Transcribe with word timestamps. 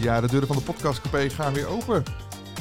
Ja, 0.00 0.20
de 0.20 0.26
deuren 0.26 0.48
van 0.48 0.56
de 0.56 0.62
podcast 0.62 1.00
Coupé 1.00 1.30
gaan 1.30 1.52
weer 1.52 1.66
open. 1.66 2.02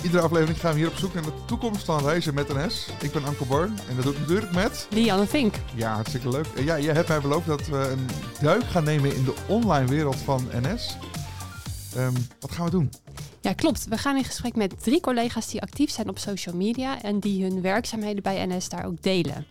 Iedere 0.04 0.24
aflevering 0.24 0.60
gaan 0.60 0.74
we 0.74 0.78
hier 0.78 0.88
op 0.88 0.96
zoek 0.96 1.14
naar 1.14 1.24
de 1.24 1.32
toekomst 1.46 1.86
van 1.86 2.04
reizen 2.04 2.34
met 2.34 2.48
NS. 2.48 2.88
Ik 3.02 3.12
ben 3.12 3.26
Anke 3.26 3.46
Born 3.46 3.78
en 3.90 3.96
dat 3.96 4.04
doe 4.04 4.14
ik 4.14 4.20
natuurlijk 4.20 4.52
met... 4.52 4.88
Lianne 4.90 5.26
Vink. 5.26 5.56
Ja, 5.76 5.94
hartstikke 5.94 6.30
leuk. 6.30 6.46
Ja, 6.56 6.80
jij 6.80 6.94
hebt 6.94 7.08
mij 7.08 7.22
beloofd 7.22 7.48
dat 7.48 7.68
we 7.68 7.78
een 7.78 8.08
duik 8.42 8.64
gaan 8.64 8.84
nemen 8.84 9.16
in 9.16 9.24
de 9.24 9.34
online 9.48 9.88
wereld 9.88 10.16
van 10.16 10.48
NS. 10.54 10.98
Ehm, 11.96 12.14
wat 12.40 12.52
gaan 12.52 12.66
we 12.66 12.72
doen? 12.72 12.90
Ja, 13.42 13.54
klopt. 13.54 13.88
We 13.88 13.98
gaan 13.98 14.18
in 14.18 14.24
gesprek 14.24 14.56
met 14.56 14.84
drie 14.84 15.02
collega's 15.02 15.48
die 15.48 15.62
actief 15.62 15.92
zijn 15.92 16.10
op 16.10 16.20
social 16.20 16.56
media 16.56 17.02
en 17.02 17.20
die 17.20 17.44
hun 17.44 17.62
werkzaamheden 17.62 18.24
bij 18.24 18.46
NS 18.46 18.70
daar 18.70 18.86
ook 18.86 19.02
delen. 19.02 19.46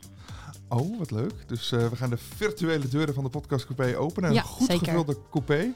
Oh, 0.68 0.98
wat 0.98 1.10
leuk. 1.10 1.32
Dus 1.46 1.72
uh, 1.72 1.86
we 1.86 1.96
gaan 1.96 2.10
de 2.10 2.18
virtuele 2.36 2.88
deuren 2.88 3.14
van 3.14 3.24
de 3.24 3.30
podcast 3.30 3.66
coupé 3.66 3.98
openen. 3.98 4.32
Ja, 4.32 4.40
een 4.40 4.46
goed 4.46 4.66
zeker. 4.66 4.86
gevulde 4.86 5.16
coupé. 5.30 5.72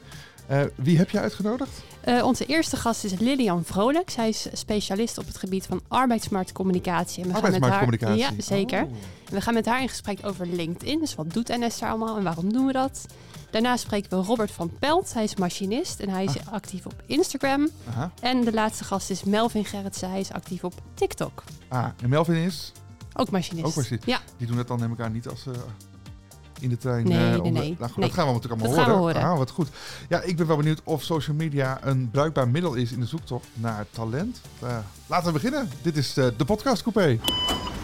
Uh, 0.51 0.61
wie 0.75 0.97
heb 0.97 1.09
je 1.09 1.19
uitgenodigd? 1.19 1.83
Uh, 2.07 2.25
onze 2.25 2.45
eerste 2.45 2.77
gast 2.77 3.03
is 3.03 3.19
Lilian 3.19 3.63
Vrolijk. 3.63 4.09
Zij 4.09 4.29
is 4.29 4.47
specialist 4.53 5.17
op 5.17 5.27
het 5.27 5.37
gebied 5.37 5.65
van 5.65 5.81
arbeidsmarktcommunicatie. 5.87 7.23
En 7.23 7.29
we 7.29 7.35
arbeidsmarktcommunicatie? 7.35 8.23
Gaan 8.23 8.35
met 8.35 8.47
haar, 8.47 8.57
ja, 8.57 8.67
zeker. 8.67 8.83
Oh. 8.83 8.97
En 9.27 9.33
we 9.33 9.41
gaan 9.41 9.53
met 9.53 9.65
haar 9.65 9.81
in 9.81 9.89
gesprek 9.89 10.19
over 10.23 10.47
LinkedIn. 10.47 10.99
Dus 10.99 11.15
wat 11.15 11.33
doet 11.33 11.47
NS 11.47 11.79
daar 11.79 11.89
allemaal 11.89 12.17
en 12.17 12.23
waarom 12.23 12.53
doen 12.53 12.65
we 12.65 12.71
dat? 12.71 13.05
Daarna 13.51 13.77
spreken 13.77 14.09
we 14.09 14.25
Robert 14.25 14.51
van 14.51 14.71
Pelt. 14.79 15.13
Hij 15.13 15.23
is 15.23 15.35
machinist 15.35 15.99
en 15.99 16.09
hij 16.09 16.23
is 16.23 16.39
ah. 16.39 16.53
actief 16.53 16.85
op 16.85 17.03
Instagram. 17.05 17.69
Aha. 17.89 18.11
En 18.21 18.43
de 18.43 18.53
laatste 18.53 18.83
gast 18.83 19.09
is 19.09 19.23
Melvin 19.23 19.65
Gerritsen. 19.65 20.09
Hij 20.09 20.19
is 20.19 20.31
actief 20.31 20.63
op 20.63 20.73
TikTok. 20.93 21.43
Ah, 21.67 21.85
en 22.01 22.09
Melvin 22.09 22.35
is? 22.35 22.71
Ook 23.13 23.31
machinist. 23.31 23.65
Ook 23.65 23.75
machinist. 23.75 24.05
Ja. 24.05 24.19
Die 24.37 24.47
doen 24.47 24.57
het 24.57 24.67
dan 24.67 24.79
neem 24.79 24.91
ik 24.91 24.99
aan 24.99 25.11
niet 25.11 25.27
als... 25.27 25.45
Uh, 25.45 25.53
in 26.63 26.69
de 26.69 26.77
trein. 26.77 27.07
Nee, 27.07 27.17
uh, 27.17 27.29
nee, 27.29 27.41
de, 27.41 27.49
nee. 27.59 27.75
Nou, 27.79 27.91
goed, 27.91 27.97
nee. 27.97 28.07
Dat 28.07 28.17
gaan 28.17 28.27
we 28.27 28.33
natuurlijk 28.33 28.61
allemaal 28.61 28.77
dat 28.77 28.85
horen. 28.85 29.13
Gaan 29.13 29.13
we 29.13 29.19
horen. 29.19 29.31
Ah, 29.31 29.37
wat 29.37 29.49
goed. 29.49 29.69
Ja, 30.09 30.21
ik 30.21 30.37
ben 30.37 30.47
wel 30.47 30.57
benieuwd 30.57 30.81
of 30.83 31.03
social 31.03 31.35
media 31.35 31.79
een 31.81 32.09
bruikbaar 32.11 32.47
middel 32.47 32.73
is 32.73 32.91
in 32.91 32.99
de 32.99 33.05
zoektocht 33.05 33.47
naar 33.53 33.85
talent. 33.91 34.41
Uh, 34.63 34.77
laten 35.07 35.27
we 35.27 35.33
beginnen. 35.33 35.69
Dit 35.81 35.97
is 35.97 36.17
uh, 36.17 36.27
de 36.37 36.45
podcast 36.45 36.81
Coupé. 36.81 37.19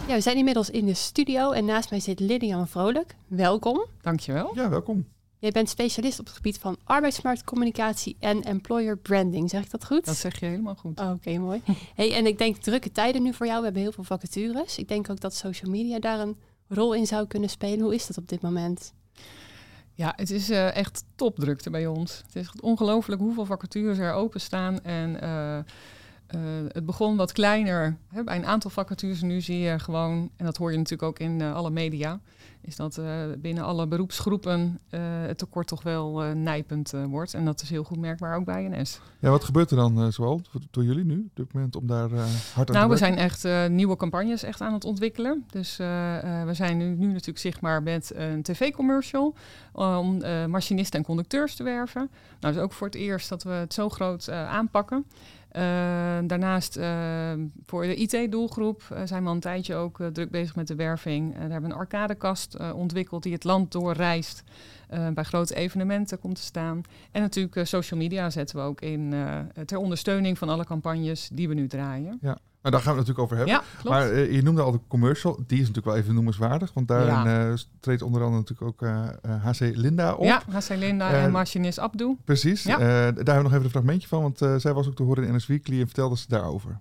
Ja, 0.08 0.16
we 0.16 0.22
zijn 0.22 0.38
inmiddels 0.38 0.70
in 0.70 0.86
de 0.86 0.94
studio 0.94 1.52
en 1.52 1.66
naast 1.66 1.90
mij 1.90 2.00
zit 2.00 2.20
Lilian 2.20 2.68
Vrolijk. 2.68 3.16
Welkom. 3.28 3.86
Dankjewel. 4.02 4.52
Ja, 4.56 4.70
welkom. 4.70 5.06
Jij 5.40 5.52
bent 5.52 5.70
specialist 5.70 6.20
op 6.20 6.26
het 6.26 6.36
gebied 6.36 6.58
van 6.58 6.78
arbeidsmarktcommunicatie 6.84 8.16
en 8.20 8.44
employer 8.44 8.98
branding. 8.98 9.50
Zeg 9.50 9.64
ik 9.64 9.72
dat 9.72 9.86
goed? 9.86 10.06
Dat 10.06 10.16
zeg 10.16 10.40
je 10.40 10.46
helemaal 10.46 10.76
goed. 10.76 11.00
Oh, 11.00 11.06
Oké, 11.06 11.14
okay, 11.14 11.38
mooi. 11.38 11.62
hey, 11.96 12.14
en 12.14 12.26
ik 12.26 12.38
denk 12.38 12.58
drukke 12.58 12.92
tijden 12.92 13.24
nu 13.24 13.34
voor 13.34 13.46
jou. 13.46 13.58
We 13.58 13.64
hebben 13.64 13.82
heel 13.82 13.92
veel 13.92 14.04
vacatures. 14.04 14.78
Ik 14.78 14.88
denk 14.88 15.10
ook 15.10 15.20
dat 15.20 15.36
social 15.36 15.72
media 15.72 16.00
daar 16.00 16.20
een 16.20 16.38
rol 16.70 16.94
in 16.94 17.08
zou 17.08 17.28
kunnen 17.28 17.50
spelen. 17.50 17.80
Hoe 17.80 17.96
is 17.96 18.08
dat 18.08 18.18
op 18.18 18.28
dit 18.28 18.42
moment? 18.42 18.94
Ja, 19.94 20.14
het 20.16 20.32
is 20.32 20.50
uh, 20.50 20.76
echt 20.76 21.04
topdrukte 21.16 21.70
bij 21.70 21.88
ons. 21.88 22.24
Het 22.26 22.36
is 22.36 22.52
ongelooflijk 22.62 23.22
hoeveel 23.22 23.46
vacatures 23.46 23.98
er 23.98 24.14
openstaan. 24.14 24.84
En 24.84 25.24
uh, 25.24 25.58
uh, 25.58 26.68
het 26.68 26.86
begon 26.86 27.16
wat 27.16 27.32
kleiner. 27.32 27.98
Hè, 28.08 28.24
bij 28.24 28.36
een 28.36 28.46
aantal 28.46 28.70
vacatures 28.70 29.22
nu 29.22 29.42
zie 29.42 29.60
je 29.60 29.80
gewoon, 29.80 30.30
en 30.36 30.46
dat 30.46 30.58
hoor 30.58 30.72
je 30.72 30.78
natuurlijk 30.78 31.10
ook 31.10 31.20
in 31.20 31.42
alle 31.42 31.70
media, 31.70 32.20
is 32.62 32.76
dat 32.76 32.98
uh, 32.98 33.06
binnen 33.38 33.64
alle 33.64 33.88
beroepsgroepen 33.88 34.80
uh, 34.90 35.00
het 35.02 35.38
tekort 35.38 35.68
toch 35.68 35.84
wel 35.84 36.26
uh, 36.26 36.32
nijpend 36.32 36.94
wordt. 37.08 37.34
En 37.34 37.46
dat 37.46 37.62
is 37.62 37.70
heel 37.70 37.84
goed 37.84 37.98
merkbaar 37.98 38.36
ook 38.36 38.46
bij 38.46 38.68
NS. 38.68 39.00
Ja, 39.20 39.30
wat 39.30 39.44
gebeurt 39.44 39.72
er 39.72 39.78
dan 39.78 40.12
zoal 40.12 40.42
door 40.72 40.84
jullie 40.84 41.06
nu 41.06 41.26
op 41.30 41.36
dit 41.36 41.54
moment 41.54 41.76
om 41.76 41.88
daar 41.88 42.10
hard 42.54 42.70
aan 42.70 42.76
nou, 42.76 42.86
te 42.86 42.88
we 42.88 42.98
zijn 42.98 43.18
echt 43.18 43.70
nieuwe 43.70 43.96
campagnes 43.96 44.44
echt 44.44 44.62
aan 44.62 44.74
het 44.74 44.86
ontwikkelen. 44.86 45.46
Dus 45.50 45.78
we 45.78 46.50
zijn 46.52 46.78
nu, 46.78 46.96
nu 46.96 47.08
natuurlijk 47.08 47.38
zichtbaar 47.38 47.84
met 47.84 48.12
een 48.16 48.42
tv-commercial 48.42 49.36
om 49.74 50.18
machinisten 50.48 51.00
en 51.00 51.06
conducteurs 51.06 51.56
te 51.56 51.64
werven. 51.64 52.02
Nou, 52.02 52.38
dat 52.40 52.56
is 52.56 52.60
ook 52.60 52.74
voor 52.74 52.88
het 52.88 52.96
eerst 52.96 53.30
dat 53.30 53.44
we 53.44 53.50
het 53.50 53.74
zo 53.74 53.90
groot 53.90 54.30
aanpakken. 54.30 55.06
Uh, 55.60 56.18
daarnaast 56.28 56.78
uh, 56.78 57.32
voor 57.66 57.84
de 57.84 57.96
IT-doelgroep 57.96 58.82
uh, 58.92 59.00
zijn 59.06 59.22
we 59.22 59.30
al 59.30 59.36
een 59.36 59.42
tijdje 59.42 59.76
ook 59.76 60.00
druk 60.14 60.30
bezig 60.30 60.56
met 60.56 60.68
de 60.68 60.76
werving. 60.76 61.34
daar 61.34 61.42
hebben 61.42 61.62
we 61.70 61.76
een 61.76 61.82
arcadekast 61.82 62.74
ontwikkeld 62.74 63.24
die 63.24 63.34
het 63.34 63.44
land 63.44 63.72
doorreist. 63.72 64.44
bij 65.14 65.24
grote 65.24 65.56
evenementen 65.56 66.20
komt 66.20 66.36
te 66.36 66.42
staan. 66.42 66.82
En 67.12 67.22
natuurlijk 67.22 67.68
social 67.68 68.00
media 68.00 68.30
zetten 68.30 68.56
we 68.56 68.62
ook 68.62 68.82
in 68.82 69.14
ter 69.66 69.78
ondersteuning 69.78 70.38
van 70.38 70.50
alle 70.50 70.66
campagnes 70.66 71.30
die 71.34 71.48
we 71.48 71.54
nu 71.54 71.68
draaien. 71.68 72.18
Ja. 72.22 72.38
Nou, 72.62 72.76
daar 72.76 72.84
gaan 72.84 72.94
we 72.94 73.00
het 73.00 73.08
natuurlijk 73.08 73.20
over 73.20 73.36
hebben. 73.38 73.56
Ja, 73.56 73.64
klopt. 73.82 73.98
Maar 73.98 74.14
uh, 74.14 74.32
je 74.32 74.42
noemde 74.42 74.62
al 74.62 74.72
de 74.72 74.80
commercial. 74.88 75.36
Die 75.48 75.60
is 75.60 75.68
natuurlijk 75.68 75.86
wel 75.86 75.96
even 75.96 76.14
noemenswaardig. 76.14 76.74
Want 76.74 76.88
daarin 76.88 77.32
ja. 77.32 77.50
uh, 77.50 77.54
treedt 77.80 78.02
onder 78.02 78.24
andere 78.24 78.42
natuurlijk 78.42 78.70
ook 78.70 78.90
uh, 78.90 79.44
HC 79.44 79.60
Linda 79.60 80.14
op. 80.14 80.26
Ja, 80.26 80.42
HC 80.52 80.70
Linda 80.70 81.12
en 81.12 81.32
machinist 81.32 81.80
Abdu. 81.80 82.18
Precies. 82.26 82.64
Ja. 82.64 82.78
daar 82.78 83.06
hebben 83.06 83.36
we 83.36 83.42
nog 83.42 83.52
even 83.52 83.64
een 83.64 83.70
fragmentje 83.70 84.08
van. 84.08 84.22
Want 84.22 84.62
zij 84.62 84.74
was 84.74 84.88
ook 84.88 84.96
te 84.96 85.04
horen 85.04 85.24
in 85.24 85.36
NS 85.36 85.48
Weekly 85.48 85.80
en 85.80 85.86
vertelde 85.86 86.18
ze 86.18 86.26
daarover. 86.28 86.80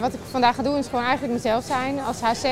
Wat 0.00 0.14
ik 0.14 0.20
vandaag 0.30 0.56
ga 0.56 0.62
doen 0.62 0.76
is 0.76 0.86
gewoon 0.86 1.04
eigenlijk 1.04 1.34
mezelf 1.34 1.64
zijn 1.64 2.00
als 2.00 2.20
HC. 2.20 2.44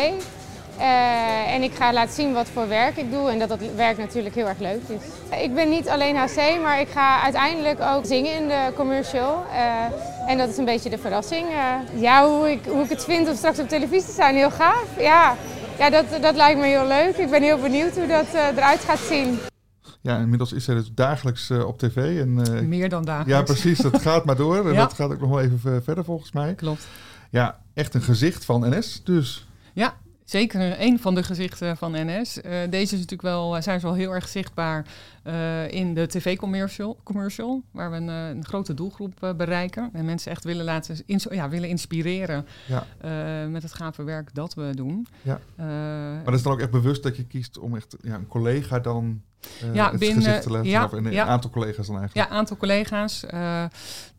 Uh, 0.81 1.55
en 1.55 1.63
ik 1.63 1.75
ga 1.75 1.93
laten 1.93 2.15
zien 2.15 2.33
wat 2.33 2.49
voor 2.49 2.69
werk 2.69 2.97
ik 2.97 3.11
doe 3.11 3.31
en 3.31 3.39
dat 3.39 3.49
dat 3.49 3.61
werk 3.77 3.99
natuurlijk 3.99 4.35
heel 4.35 4.49
erg 4.49 4.59
leuk 4.59 4.81
is. 4.87 5.39
Ik 5.43 5.55
ben 5.55 5.69
niet 5.69 5.89
alleen 5.89 6.17
HC, 6.17 6.61
maar 6.63 6.81
ik 6.81 6.89
ga 6.89 7.23
uiteindelijk 7.23 7.81
ook 7.81 8.05
zingen 8.07 8.35
in 8.35 8.49
de 8.49 8.73
commercial. 8.77 9.45
Uh, 9.53 10.20
en 10.31 10.39
dat 10.39 10.49
is 10.49 10.57
een 10.57 10.65
beetje 10.65 10.91
de 10.91 10.99
verrassing. 10.99 11.49
Uh, 11.49 12.01
ja, 12.01 12.29
hoe 12.29 12.51
ik, 12.51 12.65
hoe 12.65 12.83
ik 12.85 12.89
het 12.89 13.05
vind 13.05 13.29
om 13.29 13.37
straks 13.37 13.59
op 13.59 13.69
televisie 13.69 14.09
te 14.09 14.15
zijn, 14.15 14.35
heel 14.35 14.51
gaaf. 14.51 14.87
Ja, 14.99 15.37
ja 15.79 15.91
dat, 15.91 16.05
dat 16.23 16.37
lijkt 16.37 16.61
me 16.61 16.67
heel 16.67 16.87
leuk. 16.87 17.17
Ik 17.17 17.31
ben 17.31 17.43
heel 17.43 17.61
benieuwd 17.61 17.97
hoe 17.97 18.07
dat 18.07 18.27
eruit 18.35 18.81
gaat 18.81 18.99
zien. 18.99 19.39
Ja, 20.01 20.19
inmiddels 20.19 20.53
is 20.53 20.65
zij 20.65 20.75
dus 20.75 20.91
dagelijks 20.95 21.51
op 21.51 21.79
tv. 21.79 22.21
En, 22.21 22.69
Meer 22.69 22.89
dan 22.89 23.05
dagelijks. 23.05 23.33
Ja, 23.33 23.43
precies. 23.43 23.79
Dat 23.79 24.03
gaat 24.09 24.25
maar 24.25 24.37
door. 24.37 24.67
En 24.69 24.73
ja. 24.73 24.79
dat 24.79 24.93
gaat 24.93 25.13
ook 25.13 25.21
nog 25.21 25.31
wel 25.31 25.41
even 25.41 25.83
verder 25.83 26.05
volgens 26.05 26.33
mij. 26.33 26.55
Klopt. 26.55 26.87
Ja, 27.31 27.61
echt 27.75 27.95
een 27.95 28.03
gezicht 28.03 28.45
van 28.45 28.77
NS 28.77 29.01
dus. 29.05 29.47
Ja, 29.73 29.95
Zeker 30.31 30.81
een 30.81 30.99
van 30.99 31.15
de 31.15 31.23
gezichten 31.23 31.77
van 31.77 31.93
NS. 31.93 32.37
Uh, 32.37 32.53
deze 32.71 32.83
is 32.83 32.91
natuurlijk 32.91 33.23
wel, 33.23 33.63
zijn 33.63 33.81
ze 33.81 33.87
wel 33.87 33.95
heel 33.95 34.15
erg 34.15 34.29
zichtbaar 34.29 34.87
uh, 35.25 35.71
in 35.71 35.95
de 35.95 36.07
tv-commercial, 36.07 36.99
commercial, 37.03 37.63
waar 37.71 37.91
we 37.91 37.97
een, 37.97 38.09
een 38.09 38.45
grote 38.45 38.75
doelgroep 38.75 39.25
uh, 39.25 39.35
bereiken. 39.35 39.91
En 39.93 40.05
mensen 40.05 40.31
echt 40.31 40.45
willen, 40.45 40.65
laten 40.65 41.03
ins 41.07 41.27
ja, 41.31 41.49
willen 41.49 41.69
inspireren 41.69 42.47
ja. 42.67 42.87
met 43.49 43.63
het 43.63 43.73
gave 43.73 44.03
werk 44.03 44.35
dat 44.35 44.55
we 44.55 44.73
doen. 44.75 45.07
Ja. 45.23 45.41
maar 45.57 46.25
dat 46.25 46.35
is 46.35 46.43
dan 46.43 46.53
ook 46.53 46.61
echt 46.61 46.71
bewust 46.71 47.03
dat 47.03 47.17
je 47.17 47.27
kiest 47.27 47.59
om 47.59 47.77
echt 47.77 47.97
ja, 48.03 48.15
een 48.15 48.27
collega 48.27 48.79
dan 48.79 49.23
ja, 49.73 49.91
het 49.91 49.99
binnen, 49.99 50.23
gezicht 50.23 50.43
te 50.43 50.51
laten 50.51 50.71
ja, 50.71 50.85
of 50.85 50.93
een 50.93 51.19
aantal 51.19 51.51
collega's 51.51 51.87
dan 51.87 51.99
eigenlijk. 51.99 52.29
Ja, 52.29 52.37
aantal 52.37 52.57
collega's. 52.57 53.21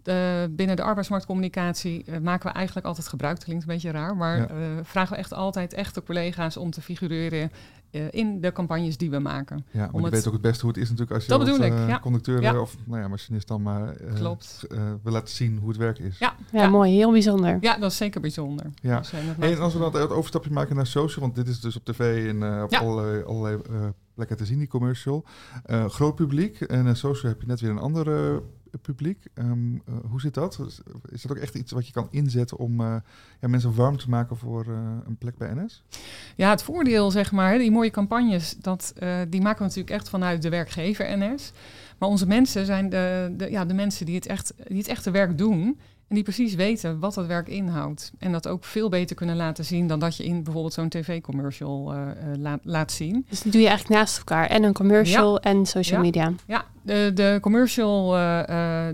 De, 0.04 0.48
binnen 0.52 0.76
de 0.76 0.84
arbeidsmarktcommunicatie 0.84 2.06
maken 2.22 2.50
we 2.50 2.56
eigenlijk 2.56 2.86
altijd 2.86 3.08
gebruik. 3.08 3.36
Dat 3.36 3.44
klinkt 3.44 3.64
een 3.64 3.74
beetje 3.74 3.92
raar, 3.92 4.16
maar 4.16 4.50
vragen 4.84 5.14
we 5.14 5.20
echt 5.20 5.34
altijd 5.34 5.74
echte 5.74 6.04
collega's 6.04 6.58
om 6.58 6.72
te 6.72 6.82
figureren 6.82 7.52
uh, 7.92 8.08
in 8.12 8.42
de 8.42 8.52
campagnes 8.52 8.98
die 8.98 9.10
we 9.10 9.20
maken. 9.20 9.66
Ja, 9.72 9.90
want 9.92 10.06
je 10.06 10.12
weet 10.12 10.28
ook 10.28 10.34
het 10.34 10.42
beste 10.42 10.62
hoe 10.66 10.70
het 10.70 10.82
is 10.82 10.90
natuurlijk 10.90 11.16
als 11.16 11.24
je 11.24 11.30
dat 11.30 11.40
als 11.40 11.50
bedoel 11.50 11.66
ik, 11.66 11.90
ja. 11.90 12.00
conducteur 12.00 12.42
ja. 12.42 12.60
of 12.60 12.76
nou 12.86 13.02
ja, 13.02 13.08
machinist 13.08 13.48
dan 13.48 13.62
maar 13.62 13.96
Klopt. 14.16 14.66
wil 15.04 15.12
laten 15.12 15.34
zien 15.34 15.58
hoe 15.58 15.70
het 15.70 15.78
werk 15.78 16.00
is. 16.00 16.18
Ja, 16.18 16.36
ja, 16.52 16.70
mooi, 16.70 16.92
heel 16.92 17.12
bijzonder. 17.12 17.58
Ja, 17.62 17.78
dat 17.78 17.92
is 17.92 17.98
zeker 17.98 18.22
bijzonder. 18.22 18.66
Ja. 18.82 18.98
Dus, 18.98 19.14
en 19.40 19.60
als 19.60 19.74
we 19.74 19.80
dan 19.80 19.96
het 19.96 20.12
overstapje 20.12 20.52
maken 20.52 20.76
naar 20.76 20.88
social, 20.88 21.22
want 21.22 21.36
dit 21.36 21.48
is 21.48 21.60
dus 21.60 21.76
op 21.76 21.86
tv 21.86 22.30
en 22.30 22.64
op 22.64 22.74
allerlei, 22.74 23.24
allerlei 23.24 23.58
plekken 24.14 24.38
te 24.38 24.46
zien, 24.46 24.58
die 24.58 24.68
commercial. 24.68 25.26
groot 25.88 26.16
publiek 26.16 26.62
en 26.62 26.88
in 26.88 26.96
social 26.96 27.32
heb 27.32 27.42
je 27.42 27.48
net 27.48 27.60
weer 27.60 27.70
een 27.70 27.80
andere 27.80 28.44
publiek. 28.78 29.26
Um, 29.34 29.74
uh, 29.74 29.96
hoe 30.10 30.22
zit 30.22 30.34
dat? 30.34 30.60
Is 31.10 31.22
dat 31.22 31.32
ook 31.32 31.44
echt 31.44 31.56
iets 31.56 31.72
wat 31.72 31.88
je 31.88 31.94
kan 31.94 32.08
inzetten 32.12 32.58
om 32.58 32.82
uh, 32.82 32.96
ja, 33.40 33.48
mensen 33.48 33.76
warm 33.76 33.98
te 33.98 34.10
maken 34.10 34.38
voor 34.38 34.66
uh, 34.68 34.78
een 35.06 35.18
plek 35.18 35.38
bij 35.38 35.54
NS? 35.54 35.84
Ja, 36.36 36.50
het 36.50 36.64
voordeel, 36.64 37.12
zeg 37.12 37.32
maar, 37.32 37.58
die 37.58 37.72
mooie 37.72 37.92
campagnes, 37.92 38.56
dat, 38.60 38.94
die 39.30 39.42
maken 39.42 39.58
we 39.58 39.64
natuurlijk 39.64 39.90
echt 39.90 40.10
vanuit 40.10 40.42
de 40.42 40.50
werkgever 40.50 41.18
NS. 41.18 41.52
Maar 41.98 42.10
onze 42.10 42.28
mensen 42.28 42.66
zijn 42.66 42.90
de, 42.90 43.34
de, 43.38 43.52
ja, 43.52 43.66
de 43.66 43.74
mensen 43.74 44.06
die 44.06 44.16
het, 44.16 44.26
echt, 44.26 44.54
die 44.68 44.78
het 44.78 44.88
echte 44.88 45.12
werk 45.12 45.38
doen. 45.38 45.80
En 46.08 46.18
die 46.18 46.26
precies 46.26 46.56
weten 46.56 47.00
wat 47.00 47.14
dat 47.14 47.26
werk 47.26 47.48
inhoudt. 47.48 48.12
En 48.20 48.32
dat 48.32 48.48
ook 48.48 48.64
veel 48.64 48.90
beter 48.90 49.16
kunnen 49.16 49.36
laten 49.36 49.66
zien 49.66 49.88
dan 49.88 50.00
dat 50.00 50.18
je 50.18 50.24
in 50.24 50.44
bijvoorbeeld 50.44 50.74
zo'n 50.74 50.90
tv-commercial 50.90 51.94
uh, 51.94 52.02
laat, 52.38 52.60
laat 52.64 52.92
zien. 52.92 53.26
Dus 53.30 53.42
die 53.42 53.52
doe 53.52 53.62
je 53.62 53.68
eigenlijk 53.68 54.00
naast 54.00 54.18
elkaar. 54.18 54.48
En 54.48 54.64
een 54.64 54.74
commercial 54.74 55.34
ja. 55.34 55.40
en 55.40 55.66
social 55.66 56.00
ja. 56.00 56.06
media. 56.06 56.34
Ja, 56.48 56.66
de, 56.82 57.12
de 57.14 57.38
commercial, 57.42 58.18
uh, 58.18 58.22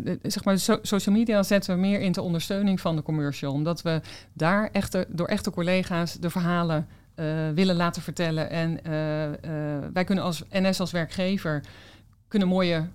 de, 0.04 0.20
zeg 0.22 0.44
maar, 0.44 0.60
social 0.82 1.16
media 1.16 1.44
zetten 1.44 1.76
we 1.76 1.82
meer 1.82 2.00
in 2.00 2.12
de 2.12 2.22
ondersteuning 2.22 2.82
van 2.82 2.96
de 2.96 3.02
commercial. 3.02 3.54
Omdat 3.54 3.82
we 3.82 4.02
daar 4.34 4.70
echte, 4.72 5.06
door 5.10 5.28
echte 5.28 5.52
collega's 5.52 6.14
de 6.14 6.30
verhalen 6.30 6.88
willen 7.54 7.76
laten 7.76 8.02
vertellen. 8.02 8.50
En 8.50 8.80
wij 9.94 10.04
kunnen 10.04 10.24
als 10.24 10.44
NS 10.52 10.80
als 10.80 10.92
werkgever 10.92 11.64
kunnen 12.28 12.48
mooie 12.48 12.88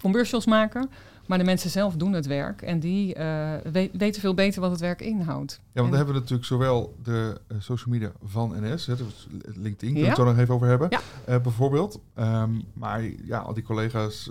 commercials 0.00 0.46
maken 0.46 0.90
Maar 1.26 1.38
de 1.38 1.44
mensen 1.44 1.70
zelf 1.70 1.94
doen 1.96 2.12
het 2.12 2.26
werk 2.26 2.62
en 2.62 2.80
die 2.80 3.18
uh, 3.18 3.52
weten 3.92 4.20
veel 4.20 4.34
beter 4.34 4.60
wat 4.60 4.70
het 4.70 4.80
werk 4.80 5.00
inhoudt. 5.00 5.52
Ja, 5.52 5.80
want 5.80 5.88
dan 5.88 5.96
hebben 5.96 6.14
we 6.14 6.20
natuurlijk 6.20 6.48
zowel 6.48 6.94
de 7.02 7.40
uh, 7.52 7.58
social 7.60 7.94
media 7.94 8.12
van 8.24 8.54
NS, 8.60 8.86
hè, 8.86 8.96
dus 8.96 9.28
LinkedIn, 9.42 9.76
kunnen 9.78 10.02
we 10.02 10.08
het 10.08 10.18
er 10.18 10.24
nog 10.24 10.38
even 10.38 10.54
over 10.54 10.66
hebben, 10.66 10.88
ja. 10.90 11.00
uh, 11.28 11.40
bijvoorbeeld. 11.40 12.00
Um, 12.18 12.62
maar 12.72 13.02
ja, 13.24 13.38
al 13.38 13.54
die 13.54 13.62
collega's 13.62 14.30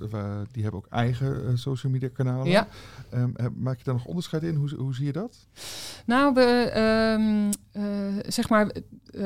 die 0.52 0.64
hebben 0.64 0.82
ook 0.82 0.88
eigen 0.90 1.58
social 1.58 1.92
media 1.92 2.10
kanalen. 2.14 2.48
Ja. 2.48 2.68
Um, 3.14 3.36
maak 3.56 3.78
je 3.78 3.84
daar 3.84 3.94
nog 3.94 4.06
onderscheid 4.06 4.44
in? 4.44 4.56
Hoe, 4.56 4.76
hoe 4.76 4.96
zie 4.96 5.06
je 5.06 5.12
dat? 5.12 5.48
Nou, 6.06 6.34
we, 6.34 6.72
um, 7.20 7.50
zeg 8.28 8.50
maar, 8.50 8.72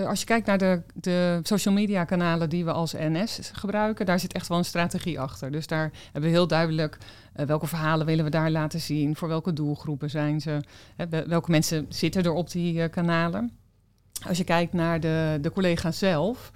als 0.08 0.20
je 0.20 0.26
kijkt 0.26 0.48
naar 0.48 0.58
de, 0.58 0.82
de 0.94 1.40
social 1.44 1.74
media 1.74 2.04
kanalen 2.04 2.50
die 2.50 2.66
we 2.66 2.72
als 2.72 2.94
NS 2.94 3.52
gebruiken, 3.54 4.06
daar 4.06 4.20
zit 4.20 4.34
echt 4.34 4.48
wel 4.48 4.58
een 4.58 4.66
strategie 4.66 5.20
achter. 5.20 5.52
Dus 5.52 5.68
daar 5.68 5.92
hebben 6.04 6.22
we 6.22 6.36
heel 6.36 6.48
duidelijk 6.48 6.98
uh, 7.36 7.46
welke 7.46 7.68
verhalen 7.68 8.06
willen 8.06 8.24
we 8.24 8.32
daar 8.32 8.52
laten 8.52 8.80
zien, 8.80 9.16
voor 9.16 9.28
welke 9.28 9.54
doelgroepen 9.54 10.10
zijn 10.10 10.42
ze, 10.42 10.62
hè, 10.96 11.28
welke 11.28 11.52
mensen 11.52 11.86
zitten 11.90 12.24
er 12.24 12.32
op 12.32 12.52
die 12.52 12.74
uh, 12.74 12.90
kanalen. 12.90 13.52
Als 14.28 14.38
je 14.38 14.44
kijkt 14.44 14.74
naar 14.74 15.00
de, 15.00 15.38
de 15.42 15.52
collega's 15.52 15.98
zelf, 15.98 16.52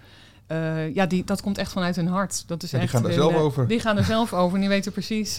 uh, 0.54 0.94
ja, 0.94 1.06
die, 1.06 1.24
dat 1.24 1.42
komt 1.42 1.58
echt 1.58 1.72
vanuit 1.72 1.96
hun 1.96 2.08
hart. 2.08 2.48
Dat 2.48 2.64
is 2.64 2.72
ja, 2.72 2.78
die 2.78 2.88
echt, 2.88 2.96
gaan 2.96 3.06
er 3.06 3.14
zelf 3.14 3.36
over. 3.36 3.68
Die 3.68 3.80
gaan 3.80 3.98
er 3.98 4.04
zelf 4.04 4.34
over 4.42 4.56
en 4.56 4.60
die 4.60 4.70
weten 4.70 4.92
precies 4.92 5.36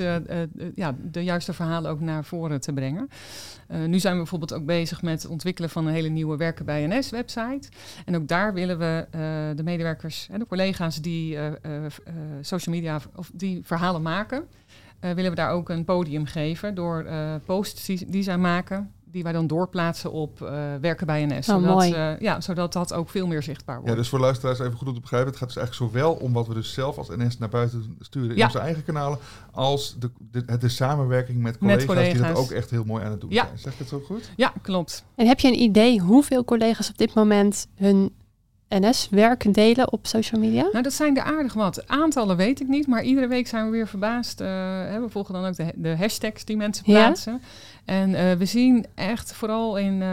ja, 0.74 0.94
de 1.02 1.24
juiste 1.24 1.52
verhalen 1.52 1.90
ook 1.90 2.00
naar 2.00 2.24
voren 2.24 2.60
te 2.60 2.72
brengen. 2.72 3.08
Nu 3.86 3.98
zijn 3.98 4.12
we 4.12 4.18
bijvoorbeeld 4.18 4.52
ook 4.54 4.64
bezig 4.66 5.02
met 5.02 5.22
het 5.22 5.30
ontwikkelen 5.30 5.70
van 5.70 5.86
een 5.86 5.92
hele 5.92 6.08
nieuwe 6.08 6.36
Werken 6.36 6.64
bij 6.64 6.86
NS 6.86 7.10
website. 7.10 7.68
En 8.04 8.16
ook 8.16 8.28
daar 8.28 8.54
willen 8.54 8.78
we 8.78 9.06
de 9.56 9.62
medewerkers 9.62 10.28
en 10.30 10.38
de 10.38 10.46
collega's 10.46 11.00
die 11.00 11.38
social 12.40 12.74
media 12.74 13.00
of 13.14 13.30
die 13.34 13.60
verhalen 13.64 14.02
maken, 14.02 14.44
willen 15.00 15.30
we 15.30 15.36
daar 15.36 15.50
ook 15.50 15.68
een 15.68 15.84
podium 15.84 16.26
geven 16.26 16.74
door 16.74 17.06
posts 17.44 17.86
die, 17.86 18.06
die 18.08 18.22
zij 18.22 18.38
maken 18.38 18.90
die 19.14 19.22
wij 19.22 19.32
dan 19.32 19.46
doorplaatsen 19.46 20.12
op 20.12 20.40
uh, 20.40 20.48
werken 20.80 21.06
bij 21.06 21.26
NS. 21.26 21.48
Oh, 21.48 21.60
zodat, 21.60 21.84
uh, 21.84 22.18
ja, 22.20 22.40
zodat 22.40 22.72
dat 22.72 22.92
ook 22.92 23.10
veel 23.10 23.26
meer 23.26 23.42
zichtbaar 23.42 23.76
wordt. 23.76 23.90
Ja, 23.90 23.96
dus 23.96 24.08
voor 24.08 24.18
luisteraars 24.18 24.58
even 24.58 24.76
goed 24.76 24.88
om 24.88 24.94
te 24.94 25.00
begrijpen. 25.00 25.30
Het 25.30 25.38
gaat 25.38 25.48
dus 25.48 25.56
eigenlijk 25.56 25.92
zowel 25.92 26.12
om 26.12 26.32
wat 26.32 26.46
we 26.46 26.54
dus 26.54 26.72
zelf 26.72 26.98
als 26.98 27.08
NS 27.08 27.38
naar 27.38 27.48
buiten 27.48 27.96
sturen 28.00 28.30
in 28.30 28.36
ja. 28.36 28.44
onze 28.44 28.58
eigen 28.58 28.84
kanalen, 28.84 29.18
als 29.50 29.96
de, 29.98 30.10
de, 30.30 30.58
de 30.58 30.68
samenwerking 30.68 31.42
met 31.42 31.58
collega's, 31.58 31.78
met 31.78 31.86
collega's, 31.86 32.12
die 32.12 32.26
dat 32.26 32.36
ook 32.36 32.50
echt 32.50 32.70
heel 32.70 32.84
mooi 32.84 33.04
aan 33.04 33.10
het 33.10 33.20
doen 33.20 33.30
ja. 33.30 33.44
zijn. 33.44 33.58
Zeg 33.58 33.72
ik 33.72 33.78
het 33.78 33.88
zo 33.88 34.00
goed? 34.00 34.30
Ja, 34.36 34.52
klopt. 34.62 35.04
En 35.14 35.26
heb 35.26 35.40
je 35.40 35.48
een 35.48 35.60
idee 35.60 36.00
hoeveel 36.00 36.44
collega's 36.44 36.88
op 36.88 36.98
dit 36.98 37.14
moment 37.14 37.66
hun 37.74 38.12
NS-werk 38.80 39.54
delen 39.54 39.92
op 39.92 40.06
social 40.06 40.40
media? 40.40 40.68
Nou, 40.72 40.82
dat 40.82 40.92
zijn 40.92 41.16
er 41.16 41.22
aardig 41.22 41.52
wat. 41.52 41.88
Aantallen 41.88 42.36
weet 42.36 42.60
ik 42.60 42.68
niet, 42.68 42.86
maar 42.86 43.02
iedere 43.02 43.26
week 43.26 43.46
zijn 43.46 43.64
we 43.64 43.70
weer 43.70 43.88
verbaasd. 43.88 44.40
Uh, 44.40 44.46
hè, 44.48 45.00
we 45.00 45.08
volgen 45.08 45.34
dan 45.34 45.44
ook 45.44 45.56
de, 45.56 45.72
de, 45.74 45.96
hashtags 45.96 46.44
die 46.44 46.56
mensen 46.56 46.84
plaatsen. 46.84 47.32
Ja? 47.32 47.38
En 47.84 48.10
uh, 48.10 48.32
we 48.32 48.44
zien 48.44 48.86
echt 48.94 49.32
vooral 49.32 49.76
in, 49.76 50.00
uh, 50.00 50.08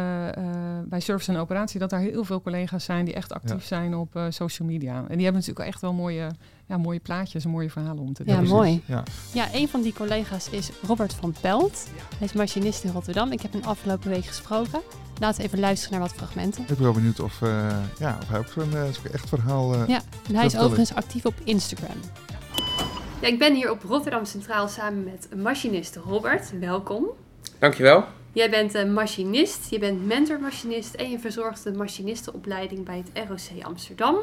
bij 0.86 1.00
service 1.00 1.32
en 1.32 1.38
operatie 1.38 1.80
dat 1.80 1.92
er 1.92 2.00
heel 2.00 2.24
veel 2.24 2.42
collega's 2.42 2.84
zijn 2.84 3.06
die 3.06 3.14
echt 3.14 3.34
actief 3.34 3.62
ja. 3.62 3.66
zijn 3.66 3.96
op 3.96 4.20
social 4.30 4.68
media. 4.68 4.96
En 4.96 5.16
die 5.16 5.24
hebben 5.24 5.42
natuurlijk 5.42 5.68
echt 5.68 5.82
wel 5.82 5.94
mooie, 5.94 6.32
ja, 6.66 6.78
mooie 6.78 7.00
plaatjes 7.00 7.44
en 7.44 7.50
mooie 7.50 7.70
verhalen 7.70 8.04
om 8.04 8.14
te 8.14 8.24
doen. 8.24 8.36
Ja, 8.36 8.42
mooi. 8.42 8.82
Ja. 8.86 9.04
ja, 9.34 9.48
een 9.54 9.68
van 9.68 9.82
die 9.82 9.94
collega's 9.94 10.50
is 10.50 10.70
Robert 10.88 11.14
van 11.14 11.34
Pelt. 11.42 11.88
Hij 12.18 12.28
is 12.28 12.34
machinist 12.34 12.84
in 12.84 12.92
Rotterdam. 12.92 13.32
Ik 13.32 13.42
heb 13.42 13.54
hem 13.54 13.64
afgelopen 13.64 14.10
week 14.10 14.26
gesproken. 14.26 14.82
Laten 15.22 15.42
we 15.42 15.48
even 15.48 15.60
luisteren 15.60 16.00
naar 16.00 16.08
wat 16.08 16.18
fragmenten. 16.18 16.62
Ik 16.62 16.68
ben 16.68 16.82
wel 16.82 16.94
benieuwd 16.94 17.20
of, 17.20 17.42
uh, 17.42 17.78
ja, 18.00 18.18
of 18.22 18.28
hij 18.28 18.40
ook 18.40 18.48
zo'n 18.48 18.72
uh, 18.74 18.88
echt 19.14 19.30
verhaal... 19.30 19.74
Uh, 19.74 19.88
ja, 19.88 20.02
en 20.28 20.36
hij 20.36 20.46
is 20.46 20.58
overigens 20.58 20.94
actief 20.94 21.26
op 21.26 21.34
Instagram. 21.44 21.98
Ja, 23.22 23.28
ik 23.28 23.40
ben 23.40 23.56
hier 23.56 23.72
op 23.72 23.84
Rotterdam 23.84 24.26
Centraal 24.26 24.68
samen 24.68 25.04
met 25.04 25.28
machinist 25.36 25.96
Robert. 25.96 26.60
Welkom. 26.60 27.06
Dankjewel. 27.60 28.06
Jij 28.32 28.50
bent 28.50 28.74
een 28.74 28.94
machinist, 28.94 29.70
je 29.70 29.80
bent 29.80 30.06
mentormachinist 30.06 30.94
en 30.94 31.10
je 31.10 31.20
verzorgt 31.20 31.64
de 31.64 31.72
machinistenopleiding 31.72 32.86
bij 32.86 33.04
het 33.14 33.28
ROC 33.28 33.64
Amsterdam. 33.64 34.18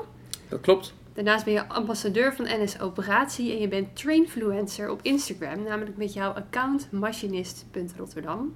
Dat 0.49 0.61
klopt. 0.61 0.95
Daarnaast 1.15 1.45
ben 1.45 1.55
je 1.55 1.69
ambassadeur 1.69 2.35
van 2.35 2.45
NS 2.45 2.81
Operatie 2.81 3.53
en 3.53 3.59
je 3.61 3.69
bent 3.69 3.97
trainfluencer 3.97 4.91
op 4.91 5.01
Instagram, 5.03 5.63
namelijk 5.63 5.97
met 5.97 6.13
jouw 6.13 6.31
account 6.31 6.89
machinist.rotterdam. 6.93 8.55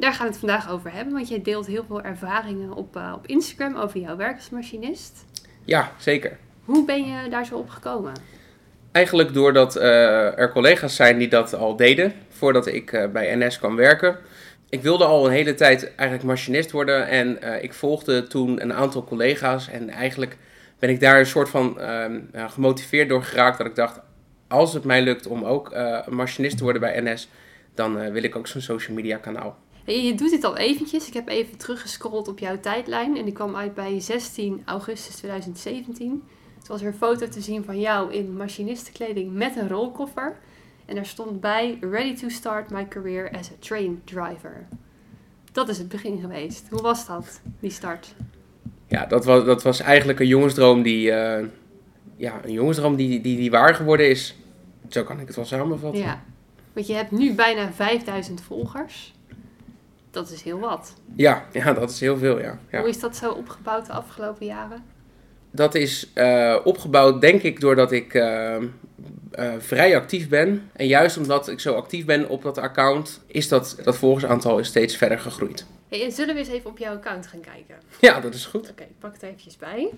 Daar 0.00 0.12
gaan 0.12 0.26
we 0.26 0.30
het 0.32 0.40
vandaag 0.40 0.70
over 0.70 0.92
hebben, 0.92 1.12
want 1.12 1.28
jij 1.28 1.42
deelt 1.42 1.66
heel 1.66 1.84
veel 1.84 2.02
ervaringen 2.02 2.72
op, 2.72 2.96
uh, 2.96 3.12
op 3.16 3.26
Instagram 3.26 3.76
over 3.76 4.00
jouw 4.00 4.16
werk 4.16 4.36
als 4.36 4.50
machinist. 4.50 5.24
Ja, 5.64 5.92
zeker. 5.98 6.38
Hoe 6.64 6.84
ben 6.84 7.04
je 7.04 7.28
daar 7.28 7.46
zo 7.46 7.56
op 7.56 7.68
gekomen? 7.68 8.12
Eigenlijk 8.92 9.34
doordat 9.34 9.76
uh, 9.76 10.38
er 10.38 10.52
collega's 10.52 10.96
zijn 10.96 11.18
die 11.18 11.28
dat 11.28 11.54
al 11.54 11.76
deden, 11.76 12.12
voordat 12.28 12.66
ik 12.66 12.92
uh, 12.92 13.06
bij 13.06 13.36
NS 13.36 13.58
kwam 13.58 13.76
werken. 13.76 14.18
Ik 14.68 14.82
wilde 14.82 15.04
al 15.04 15.26
een 15.26 15.32
hele 15.32 15.54
tijd 15.54 15.94
eigenlijk 15.94 16.28
machinist 16.28 16.70
worden 16.70 17.08
en 17.08 17.62
ik 17.62 17.72
volgde 17.72 18.26
toen 18.26 18.62
een 18.62 18.72
aantal 18.72 19.04
collega's 19.04 19.68
en 19.68 19.88
eigenlijk 19.88 20.36
ben 20.78 20.90
ik 20.90 21.00
daar 21.00 21.18
een 21.18 21.26
soort 21.26 21.48
van 21.48 21.78
gemotiveerd 22.32 23.08
door 23.08 23.22
geraakt 23.22 23.58
dat 23.58 23.66
ik 23.66 23.74
dacht, 23.74 24.00
als 24.48 24.74
het 24.74 24.84
mij 24.84 25.02
lukt 25.02 25.26
om 25.26 25.44
ook 25.44 25.74
machinist 26.08 26.56
te 26.56 26.62
worden 26.62 26.80
bij 26.80 27.00
NS, 27.00 27.28
dan 27.74 28.12
wil 28.12 28.22
ik 28.22 28.36
ook 28.36 28.46
zo'n 28.46 28.60
social 28.60 28.96
media 28.96 29.16
kanaal. 29.16 29.58
Je 29.86 30.14
doet 30.14 30.30
dit 30.30 30.44
al 30.44 30.56
eventjes. 30.56 31.06
Ik 31.06 31.14
heb 31.14 31.28
even 31.28 31.56
teruggescrolld 31.56 32.28
op 32.28 32.38
jouw 32.38 32.60
tijdlijn. 32.60 33.16
En 33.16 33.24
die 33.24 33.32
kwam 33.32 33.56
uit 33.56 33.74
bij 33.74 34.00
16 34.00 34.62
augustus 34.64 35.16
2017. 35.16 36.06
Toen 36.06 36.22
was 36.66 36.80
er 36.80 36.86
een 36.86 36.94
foto 36.94 37.28
te 37.28 37.40
zien 37.40 37.64
van 37.64 37.80
jou 37.80 38.12
in 38.12 38.36
machinistenkleding 38.36 39.32
met 39.32 39.56
een 39.56 39.68
rolkoffer. 39.68 40.36
En 40.86 40.94
daar 40.94 41.06
stond 41.06 41.40
bij: 41.40 41.78
Ready 41.80 42.14
to 42.14 42.28
start 42.28 42.70
my 42.70 42.88
career 42.88 43.30
as 43.30 43.50
a 43.50 43.54
train 43.58 44.02
driver. 44.04 44.66
Dat 45.52 45.68
is 45.68 45.78
het 45.78 45.88
begin 45.88 46.20
geweest. 46.20 46.66
Hoe 46.70 46.82
was 46.82 47.06
dat, 47.06 47.40
die 47.60 47.70
start? 47.70 48.14
Ja, 48.86 49.06
dat 49.06 49.24
was, 49.24 49.44
dat 49.44 49.62
was 49.62 49.80
eigenlijk 49.80 50.20
een 50.20 50.26
jongensdroom 50.26 50.82
die, 50.82 51.10
uh, 51.10 51.38
ja, 52.16 52.40
een 52.44 52.52
jongensdroom 52.52 52.96
die, 52.96 53.20
die, 53.20 53.36
die 53.36 53.50
waar 53.50 53.74
geworden 53.74 54.08
is. 54.08 54.36
Zo 54.88 55.04
kan 55.04 55.20
ik 55.20 55.26
het 55.26 55.36
wel 55.36 55.44
samenvatten. 55.44 56.00
Ja, 56.00 56.22
want 56.72 56.86
je 56.86 56.94
hebt 56.94 57.10
nu 57.10 57.34
bijna 57.34 57.72
5000 57.72 58.40
volgers 58.40 59.14
dat 60.10 60.30
is 60.30 60.42
heel 60.42 60.58
wat. 60.58 60.94
Ja, 61.16 61.46
ja 61.52 61.72
dat 61.72 61.90
is 61.90 62.00
heel 62.00 62.16
veel, 62.16 62.40
ja. 62.40 62.58
ja. 62.70 62.80
Hoe 62.80 62.88
is 62.88 63.00
dat 63.00 63.16
zo 63.16 63.30
opgebouwd 63.30 63.86
de 63.86 63.92
afgelopen 63.92 64.46
jaren? 64.46 64.84
Dat 65.50 65.74
is 65.74 66.10
uh, 66.14 66.56
opgebouwd, 66.64 67.20
denk 67.20 67.42
ik, 67.42 67.60
doordat 67.60 67.92
ik 67.92 68.14
uh, 68.14 68.56
uh, 68.58 69.52
vrij 69.58 69.96
actief 69.96 70.28
ben. 70.28 70.70
En 70.72 70.86
juist 70.86 71.16
omdat 71.16 71.48
ik 71.48 71.60
zo 71.60 71.74
actief 71.74 72.04
ben 72.04 72.28
op 72.28 72.42
dat 72.42 72.58
account, 72.58 73.20
is 73.26 73.48
dat, 73.48 73.78
dat 73.82 73.96
volgersaantal 73.96 74.58
is 74.58 74.68
steeds 74.68 74.96
verder 74.96 75.18
gegroeid. 75.18 75.66
Hey, 75.88 76.04
en 76.04 76.12
zullen 76.12 76.34
we 76.34 76.40
eens 76.40 76.48
even 76.48 76.70
op 76.70 76.78
jouw 76.78 76.94
account 76.94 77.26
gaan 77.26 77.40
kijken? 77.40 77.76
Ja, 78.00 78.20
dat 78.20 78.34
is 78.34 78.46
goed. 78.46 78.60
Oké, 78.60 78.70
okay, 78.70 78.86
ik 78.86 78.98
pak 78.98 79.12
het 79.12 79.22
eventjes 79.22 79.56
bij. 79.56 79.90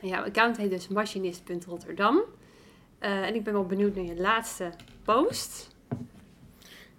Jouw 0.00 0.24
account 0.24 0.56
heet 0.56 0.70
dus 0.70 0.88
machinist.rotterdam. 0.88 2.20
en 2.98 3.34
ik 3.34 3.44
ben 3.44 3.52
wel 3.52 3.66
benieuwd 3.66 3.94
naar 3.94 4.04
je 4.04 4.20
laatste 4.20 4.70
post. 5.04 5.68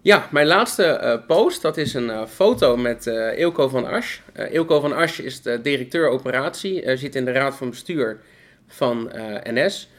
Ja, 0.03 0.27
mijn 0.31 0.47
laatste 0.47 1.01
uh, 1.03 1.27
post, 1.27 1.61
dat 1.61 1.77
is 1.77 1.93
een 1.93 2.07
uh, 2.07 2.25
foto 2.25 2.77
met 2.77 3.05
uh, 3.07 3.55
van 3.55 3.85
Asch. 3.85 4.19
Eelco 4.33 4.79
van 4.79 4.93
Asch 4.93 5.19
is 5.19 5.41
de 5.41 5.61
directeur 5.61 6.07
operatie, 6.07 6.97
zit 6.97 7.15
in 7.15 7.25
de 7.25 7.31
raad 7.31 7.55
van 7.55 7.69
bestuur 7.69 8.19
van 8.67 9.11
NS. 9.43 9.89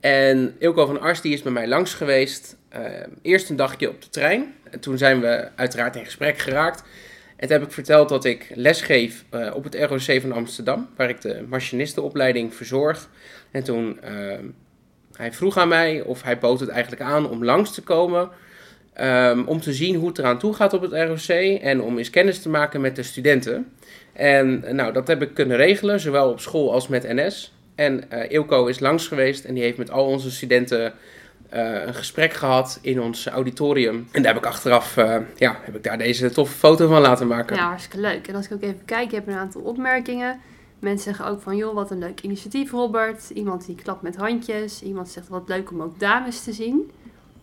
En 0.00 0.56
Eelco 0.58 0.86
van 0.86 1.00
Asch 1.00 1.22
die 1.22 1.32
is 1.32 1.42
bij 1.42 1.52
mij 1.52 1.68
langs 1.68 1.94
geweest, 1.94 2.56
eerst 3.22 3.50
een 3.50 3.56
dagje 3.56 3.88
op 3.88 4.02
de 4.02 4.08
trein. 4.08 4.54
En 4.70 4.80
toen 4.80 4.98
zijn 4.98 5.20
we 5.20 5.48
uiteraard 5.54 5.96
in 5.96 6.04
gesprek 6.04 6.38
geraakt. 6.38 6.82
En 7.36 7.48
toen 7.48 7.58
heb 7.58 7.66
ik 7.66 7.72
verteld 7.72 8.08
dat 8.08 8.24
ik 8.24 8.52
lesgeef 8.54 9.24
op 9.52 9.64
het 9.64 9.74
ROC 9.74 10.20
van 10.20 10.32
Amsterdam, 10.32 10.88
waar 10.96 11.08
ik 11.08 11.20
de 11.20 11.44
machinistenopleiding 11.48 12.54
verzorg. 12.54 13.08
En 13.50 13.64
toen, 13.64 14.00
hij 15.12 15.32
vroeg 15.32 15.56
aan 15.56 15.68
mij 15.68 16.00
of 16.00 16.22
hij 16.22 16.38
bood 16.38 16.60
het 16.60 16.68
eigenlijk 16.68 17.02
aan 17.02 17.28
om 17.28 17.44
langs 17.44 17.74
te 17.74 17.82
komen... 17.82 18.30
Um, 19.00 19.44
om 19.46 19.60
te 19.60 19.72
zien 19.72 19.94
hoe 19.94 20.08
het 20.08 20.18
eraan 20.18 20.38
toe 20.38 20.54
gaat 20.54 20.72
op 20.72 20.80
het 20.80 20.92
ROC 20.92 21.36
en 21.60 21.82
om 21.82 21.98
eens 21.98 22.10
kennis 22.10 22.42
te 22.42 22.48
maken 22.48 22.80
met 22.80 22.96
de 22.96 23.02
studenten. 23.02 23.72
En 24.12 24.64
nou, 24.76 24.92
dat 24.92 25.08
heb 25.08 25.22
ik 25.22 25.34
kunnen 25.34 25.56
regelen, 25.56 26.00
zowel 26.00 26.30
op 26.30 26.40
school 26.40 26.72
als 26.72 26.88
met 26.88 27.02
NS. 27.08 27.52
En 27.74 28.10
Ilko 28.28 28.66
is 28.66 28.80
langs 28.80 29.08
geweest 29.08 29.44
en 29.44 29.54
die 29.54 29.62
heeft 29.62 29.78
met 29.78 29.90
al 29.90 30.06
onze 30.06 30.30
studenten 30.30 30.92
uh, 31.54 31.86
een 31.86 31.94
gesprek 31.94 32.32
gehad 32.32 32.78
in 32.82 33.00
ons 33.00 33.26
auditorium. 33.26 34.08
En 34.12 34.22
daar 34.22 34.34
heb 34.34 34.42
ik 34.42 34.48
achteraf, 34.48 34.94
ja, 35.36 35.58
heb 35.62 35.76
ik 35.76 35.82
daar 35.82 35.98
deze 35.98 36.30
toffe 36.30 36.56
foto 36.56 36.88
van 36.88 37.00
laten 37.00 37.26
maken. 37.26 37.56
Ja, 37.56 37.68
hartstikke 37.68 38.00
leuk. 38.00 38.28
En 38.28 38.34
als 38.34 38.46
ik 38.46 38.52
ook 38.52 38.62
even 38.62 38.84
kijk, 38.84 39.10
je 39.10 39.16
hebt 39.16 39.28
een 39.28 39.34
aantal 39.34 39.60
opmerkingen. 39.60 40.40
Mensen 40.78 41.04
zeggen 41.04 41.32
ook 41.32 41.40
van, 41.40 41.56
joh, 41.56 41.74
wat 41.74 41.90
een 41.90 41.98
leuk 41.98 42.20
initiatief, 42.20 42.70
Robert. 42.70 43.30
Iemand 43.30 43.66
die 43.66 43.74
klapt 43.82 44.02
met 44.02 44.16
handjes. 44.16 44.82
Iemand 44.82 45.08
zegt, 45.08 45.28
wat 45.28 45.48
leuk 45.48 45.70
om 45.70 45.82
ook 45.82 46.00
dames 46.00 46.44
te 46.44 46.52
zien. 46.52 46.90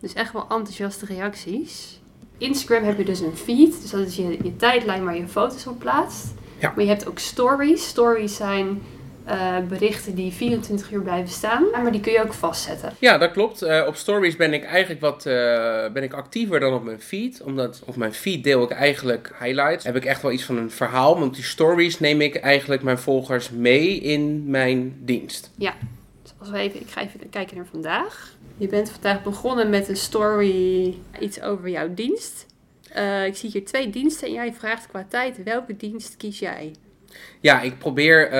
Dus 0.02 0.12
echt 0.12 0.32
wel 0.32 0.46
enthousiaste 0.48 1.06
reacties. 1.06 2.00
Instagram 2.38 2.84
heb 2.84 2.98
je 2.98 3.04
dus 3.04 3.20
een 3.20 3.36
feed. 3.36 3.80
Dus 3.80 3.90
dat 3.90 4.06
is 4.06 4.16
je, 4.16 4.38
je 4.42 4.56
tijdlijn 4.56 5.04
waar 5.04 5.16
je 5.16 5.28
foto's 5.28 5.66
op 5.66 5.78
plaatst. 5.78 6.26
Ja. 6.58 6.72
Maar 6.76 6.84
je 6.84 6.90
hebt 6.90 7.08
ook 7.08 7.18
stories. 7.18 7.88
Stories 7.88 8.36
zijn 8.36 8.82
eh, 9.24 9.56
berichten 9.68 10.14
die 10.14 10.32
24 10.32 10.90
uur 10.90 11.02
blijven 11.02 11.28
staan, 11.28 11.64
maar 11.70 11.92
die 11.92 12.00
kun 12.00 12.12
je 12.12 12.22
ook 12.22 12.32
vastzetten. 12.32 12.92
Ja, 12.98 13.18
dat 13.18 13.30
klopt. 13.30 13.62
Eh, 13.62 13.84
op 13.86 13.96
stories 13.96 14.36
ben 14.36 14.52
ik 14.52 14.64
eigenlijk 14.64 15.00
wat 15.00 15.26
eh, 15.26 15.32
ben 15.92 16.02
ik 16.02 16.12
actiever 16.12 16.60
dan 16.60 16.74
op 16.74 16.84
mijn 16.84 17.00
feed. 17.00 17.42
Omdat 17.42 17.82
op 17.84 17.96
mijn 17.96 18.14
feed 18.14 18.44
deel 18.44 18.62
ik 18.62 18.70
eigenlijk 18.70 19.34
highlights. 19.40 19.84
Heb 19.84 19.96
ik 19.96 20.04
echt 20.04 20.22
wel 20.22 20.32
iets 20.32 20.44
van 20.44 20.56
een 20.56 20.70
verhaal. 20.70 21.18
Want 21.18 21.34
die 21.34 21.44
stories 21.44 22.00
neem 22.00 22.20
ik 22.20 22.36
eigenlijk 22.36 22.82
mijn 22.82 22.98
volgers 22.98 23.50
mee 23.50 24.00
in 24.00 24.50
mijn 24.50 24.96
dienst. 25.00 25.50
Ja, 25.56 25.74
dus 26.22 26.32
als 26.38 26.50
we 26.50 26.58
even, 26.58 26.80
ik 26.80 26.90
ga 26.90 27.00
even 27.00 27.30
kijken 27.30 27.56
naar 27.56 27.66
vandaag. 27.70 28.34
Je 28.56 28.66
bent 28.68 28.90
vandaag 28.90 29.22
begonnen 29.22 29.70
met 29.70 29.88
een 29.88 29.96
story, 29.96 30.98
iets 31.20 31.40
over 31.40 31.68
jouw 31.68 31.94
dienst. 31.94 32.46
ik 33.26 33.36
zie 33.36 33.50
hier 33.50 33.64
twee 33.64 33.90
diensten 33.90 34.26
en 34.26 34.32
jij 34.32 34.54
vraagt 34.54 34.86
qua 34.86 35.06
tijd 35.08 35.42
welke 35.42 35.76
dienst 35.76 36.16
kies 36.16 36.38
jij? 36.38 36.72
Ja, 37.40 37.60
ik 37.60 37.78
probeer 37.78 38.26
uh, 38.26 38.32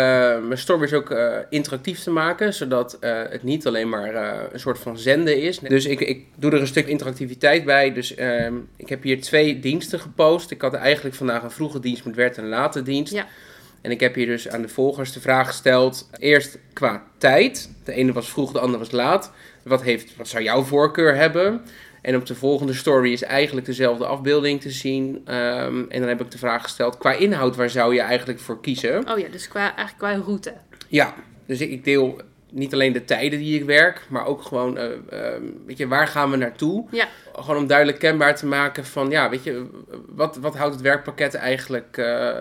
mijn 0.47 0.59
stories 0.59 0.93
ook 0.93 1.11
uh, 1.11 1.37
interactief 1.49 2.03
te 2.03 2.11
maken, 2.11 2.55
zodat 2.55 2.99
uh, 3.01 3.23
het 3.29 3.43
niet 3.43 3.67
alleen 3.67 3.89
maar 3.89 4.15
een 4.53 4.61
soort 4.61 4.79
van 4.79 4.99
zenden 4.99 5.41
is. 5.43 5.59
Dus 5.59 5.87
ik, 5.87 6.01
ik 6.01 6.25
doe 6.37 6.51
er 6.51 6.61
een 6.61 6.67
stuk 6.67 6.87
interactiviteit 6.87 7.65
bij. 7.65 7.93
Dus 7.93 8.15
ehm, 8.15 8.55
ik 8.77 8.89
heb 8.89 9.03
hier 9.03 9.21
twee 9.21 9.61
diensten 9.61 10.01
gepost. 10.01 10.51
Ik 10.51 10.63
had 10.63 10.75
eigenlijk 10.75 11.15
vandaag 11.17 11.43
een 11.43 11.51
vroege 11.51 11.81
dienst 11.81 12.05
met 12.05 12.15
werd 12.15 12.37
en 12.37 12.45
een 12.45 12.51
late 12.51 12.83
dienst. 12.83 13.13
Ja. 13.13 13.27
En 13.81 13.91
ik 13.91 14.01
heb 14.01 14.15
hier 14.15 14.27
dus 14.27 14.49
aan 14.49 14.63
de 14.63 14.69
volgers 14.69 15.13
de 15.13 15.21
vraag 15.21 15.47
gesteld. 15.47 16.09
Eerst 16.19 16.59
qua 16.73 17.03
tijd. 17.19 17.71
De 17.85 17.93
ene 17.93 18.13
was 18.13 18.31
vroeg, 18.31 18.53
de 18.53 18.59
andere 18.59 18.79
was 18.79 18.91
laat. 18.91 19.33
Wat, 19.63 19.83
heeft, 19.83 20.17
wat 20.17 20.29
zou 20.29 20.43
jouw 20.43 20.63
voorkeur 20.63 21.15
hebben? 21.15 21.63
En 22.03 22.17
op 22.17 22.27
de 22.27 22.35
volgende 22.35 22.73
story 22.73 23.13
is 23.13 23.23
eigenlijk 23.23 23.67
dezelfde 23.67 24.07
afbeelding 24.07 24.61
te 24.61 24.71
zien. 24.71 25.23
Ehm, 25.25 25.85
en 25.89 26.01
dan 26.01 26.09
heb 26.09 26.21
ik 26.21 26.31
de 26.31 26.39
vraag 26.39 26.63
gesteld, 26.63 26.99
qua 26.99 27.13
inhoud, 27.13 27.57
waar 27.57 27.71
zou 27.71 27.95
je 27.95 28.01
eigenlijk 28.01 28.41
voor 28.41 28.61
kiezen? 28.61 29.11
Oh 29.11 29.19
ja, 29.19 29.29
dus 29.29 29.49
qua, 29.49 29.77
eigenlijk 29.77 29.99
qua 29.99 30.25
route. 30.25 30.53
Ja, 30.89 31.15
dus 31.47 31.61
ik, 31.61 31.85
deel 31.85 32.21
niet 32.51 32.73
alleen 32.73 32.93
de 32.93 33.05
tijden 33.05 33.39
die 33.39 33.59
ik 33.59 33.65
werk, 33.65 34.07
maar 34.09 34.27
ook 34.27 34.43
gewoon, 34.43 34.79
uh, 34.79 34.85
weet 35.67 35.79
je, 35.79 35.89
waar 35.89 36.07
gaan 36.07 36.31
we 36.31 36.37
naartoe? 36.37 36.87
Ja. 36.91 37.09
Gewoon 37.33 37.57
om 37.57 37.67
duidelijk 37.67 37.99
kenbaar 37.99 38.37
te 38.37 38.47
maken 38.47 38.85
van, 38.85 39.11
ja, 39.11 39.31
weet 39.31 39.45
je, 39.45 39.67
wat, 40.09 40.37
wat 40.37 40.57
houdt 40.57 40.75
het 40.75 40.83
werkpakket 40.83 41.35
eigenlijk 41.35 41.97
uh, 41.97 42.37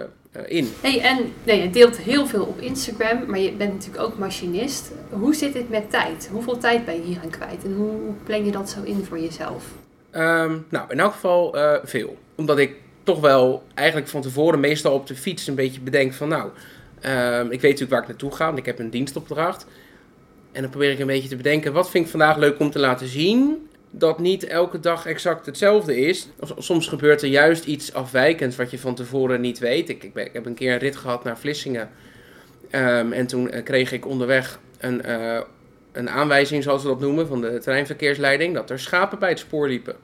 in? 0.45 0.71
Hey, 0.81 1.01
en 1.01 1.33
nee, 1.43 1.61
je 1.61 1.69
deelt 1.69 1.97
heel 1.97 2.27
veel 2.27 2.43
op 2.43 2.59
Instagram, 2.59 3.25
maar 3.27 3.39
je 3.39 3.51
bent 3.51 3.73
natuurlijk 3.73 4.03
ook 4.03 4.17
machinist. 4.17 4.91
Hoe 5.09 5.35
zit 5.35 5.53
het 5.53 5.69
met 5.69 5.89
tijd? 5.89 6.29
Hoeveel 6.31 6.57
tijd 6.57 6.85
ben 6.85 6.95
je 6.95 7.01
hier 7.01 7.19
aan 7.23 7.29
kwijt? 7.29 7.63
En 7.63 7.73
hoe 7.73 8.13
plan 8.23 8.45
je 8.45 8.51
dat 8.51 8.69
zo 8.69 8.83
in 8.83 9.05
voor 9.05 9.19
jezelf? 9.19 9.65
Um, 10.15 10.65
nou, 10.69 10.85
in 10.89 10.99
elk 10.99 11.11
geval 11.11 11.57
uh, 11.57 11.75
veel. 11.83 12.17
Omdat 12.35 12.57
ik 12.57 12.75
toch 13.03 13.19
wel 13.19 13.63
eigenlijk 13.73 14.07
van 14.07 14.21
tevoren 14.21 14.59
meestal 14.59 14.93
op 14.93 15.07
de 15.07 15.15
fiets 15.15 15.47
een 15.47 15.55
beetje 15.55 15.81
bedenk 15.81 16.13
van, 16.13 16.27
nou, 16.27 16.49
um, 17.05 17.51
ik 17.51 17.61
weet 17.61 17.61
natuurlijk 17.61 17.91
waar 17.91 18.01
ik 18.01 18.07
naartoe 18.07 18.31
ga, 18.31 18.45
want 18.45 18.57
ik 18.57 18.65
heb 18.65 18.79
een 18.79 18.89
dienstopdracht. 18.89 19.65
En 20.51 20.61
dan 20.61 20.69
probeer 20.69 20.91
ik 20.91 20.99
een 20.99 21.07
beetje 21.07 21.29
te 21.29 21.35
bedenken, 21.35 21.73
wat 21.73 21.89
vind 21.89 22.05
ik 22.05 22.11
vandaag 22.11 22.37
leuk 22.37 22.59
om 22.59 22.71
te 22.71 22.79
laten 22.79 23.07
zien? 23.07 23.69
Dat 23.91 24.19
niet 24.19 24.43
elke 24.43 24.79
dag 24.79 25.05
exact 25.05 25.45
hetzelfde 25.45 25.99
is. 25.99 26.27
Soms 26.57 26.87
gebeurt 26.87 27.21
er 27.21 27.27
juist 27.27 27.65
iets 27.65 27.93
afwijkends 27.93 28.55
wat 28.55 28.71
je 28.71 28.79
van 28.79 28.95
tevoren 28.95 29.41
niet 29.41 29.59
weet. 29.59 29.89
Ik, 29.89 30.03
ik, 30.03 30.29
heb 30.33 30.45
een 30.45 30.53
keer 30.53 30.73
een 30.73 30.79
rit 30.79 30.95
gehad 30.95 31.23
naar 31.23 31.37
Vlissingen. 31.37 31.89
Um, 32.71 33.11
en 33.11 33.27
toen 33.27 33.55
uh, 33.55 33.63
kreeg 33.63 33.91
ik 33.91 34.05
onderweg 34.05 34.59
een, 34.79 35.01
uh, 35.05 35.39
een 35.91 36.09
aanwijzing, 36.09 36.63
zoals 36.63 36.83
we 36.83 36.87
dat 36.87 36.99
noemen, 36.99 37.27
van 37.27 37.41
de 37.41 37.57
treinverkeersleiding, 37.57 38.53
dat 38.53 38.69
er 38.69 38.79
schapen 38.79 39.19
bij 39.19 39.29
het 39.29 39.39
spoor 39.39 39.67
liepen. 39.67 39.95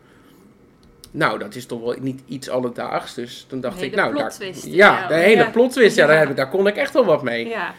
Nou, 1.12 1.40
dat 1.40 1.56
is 1.56 1.66
toch 1.66 1.82
wel 1.82 1.96
niet 2.00 2.22
iets 2.28 2.50
alledaags. 2.50 3.14
Dus 3.14 3.46
toen 3.50 3.62
dacht 3.62 3.82
ik, 3.82 3.96
nou, 3.96 4.16
daar, 4.16 4.34
ja, 4.64 5.08
de 5.08 5.14
hele 5.14 5.44
ja. 5.44 5.50
plotwist, 5.50 5.96
ja. 5.96 6.08
Daar, 6.08 6.36
daar, 6.36 6.50
kon 6.50 6.68
ik 6.68 6.76
echt 6.76 6.94
wel 6.94 7.06
wat 7.06 7.24
mee. 7.24 7.48
Ja. 7.48 7.74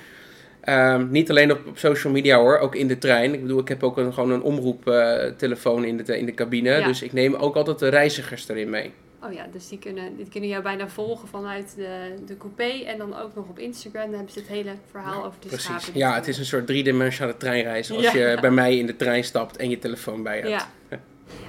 Um, 0.68 1.08
niet 1.10 1.30
alleen 1.30 1.52
op, 1.52 1.66
op, 1.66 1.78
social 1.78 2.12
media 2.12 2.38
hoor, 2.38 2.58
ook 2.58 2.74
in 2.74 2.88
de 2.88 2.98
trein. 2.98 3.34
Ik 3.34 3.42
bedoel, 3.42 3.60
ik 3.60 3.68
heb 3.68 3.82
ook 3.82 3.96
een, 3.96 4.12
gewoon 4.14 4.30
een 4.30 4.42
omroeptelefoon 4.42 5.82
uh, 5.82 5.88
in, 5.88 5.96
de, 5.96 6.18
in 6.18 6.26
de 6.26 6.34
cabine. 6.34 6.70
Ja. 6.70 6.86
Dus 6.86 7.02
ik 7.02 7.12
neem 7.12 7.34
ook 7.34 7.56
altijd 7.56 7.78
de 7.78 7.88
reizigers 7.88 8.48
erin 8.48 8.70
mee. 8.70 8.92
Oh 9.22 9.32
ja, 9.32 9.46
dus 9.52 9.68
die 9.68 9.78
kunnen, 9.78 10.16
die 10.16 10.28
kunnen 10.28 10.48
jou 10.48 10.62
bijna 10.62 10.88
volgen 10.88 11.28
vanuit 11.28 11.72
de, 11.76 12.14
de 12.26 12.36
coupé. 12.36 12.84
En 12.84 12.98
dan 12.98 13.18
ook 13.18 13.34
nog 13.34 13.48
op 13.48 13.58
Instagram. 13.58 14.04
Dan 14.04 14.14
hebben 14.14 14.32
ze 14.32 14.38
het 14.38 14.48
hele 14.48 14.70
verhaal 14.90 15.24
over 15.24 15.40
de 15.40 15.46
Precies. 15.46 15.64
schapen. 15.64 15.98
Ja, 15.98 16.14
het 16.14 16.28
is 16.28 16.38
een 16.38 16.44
soort 16.44 16.66
driedimensionale 16.66 17.36
treinreis. 17.36 17.90
Als 17.90 18.12
ja. 18.12 18.16
je 18.16 18.38
bij 18.40 18.50
mij 18.50 18.76
in 18.76 18.86
de 18.86 18.96
trein 18.96 19.24
stapt 19.24 19.56
en 19.56 19.70
je 19.70 19.78
telefoon 19.78 20.22
bij 20.22 20.40
hebt. 20.40 20.48
Ja. 20.48 20.66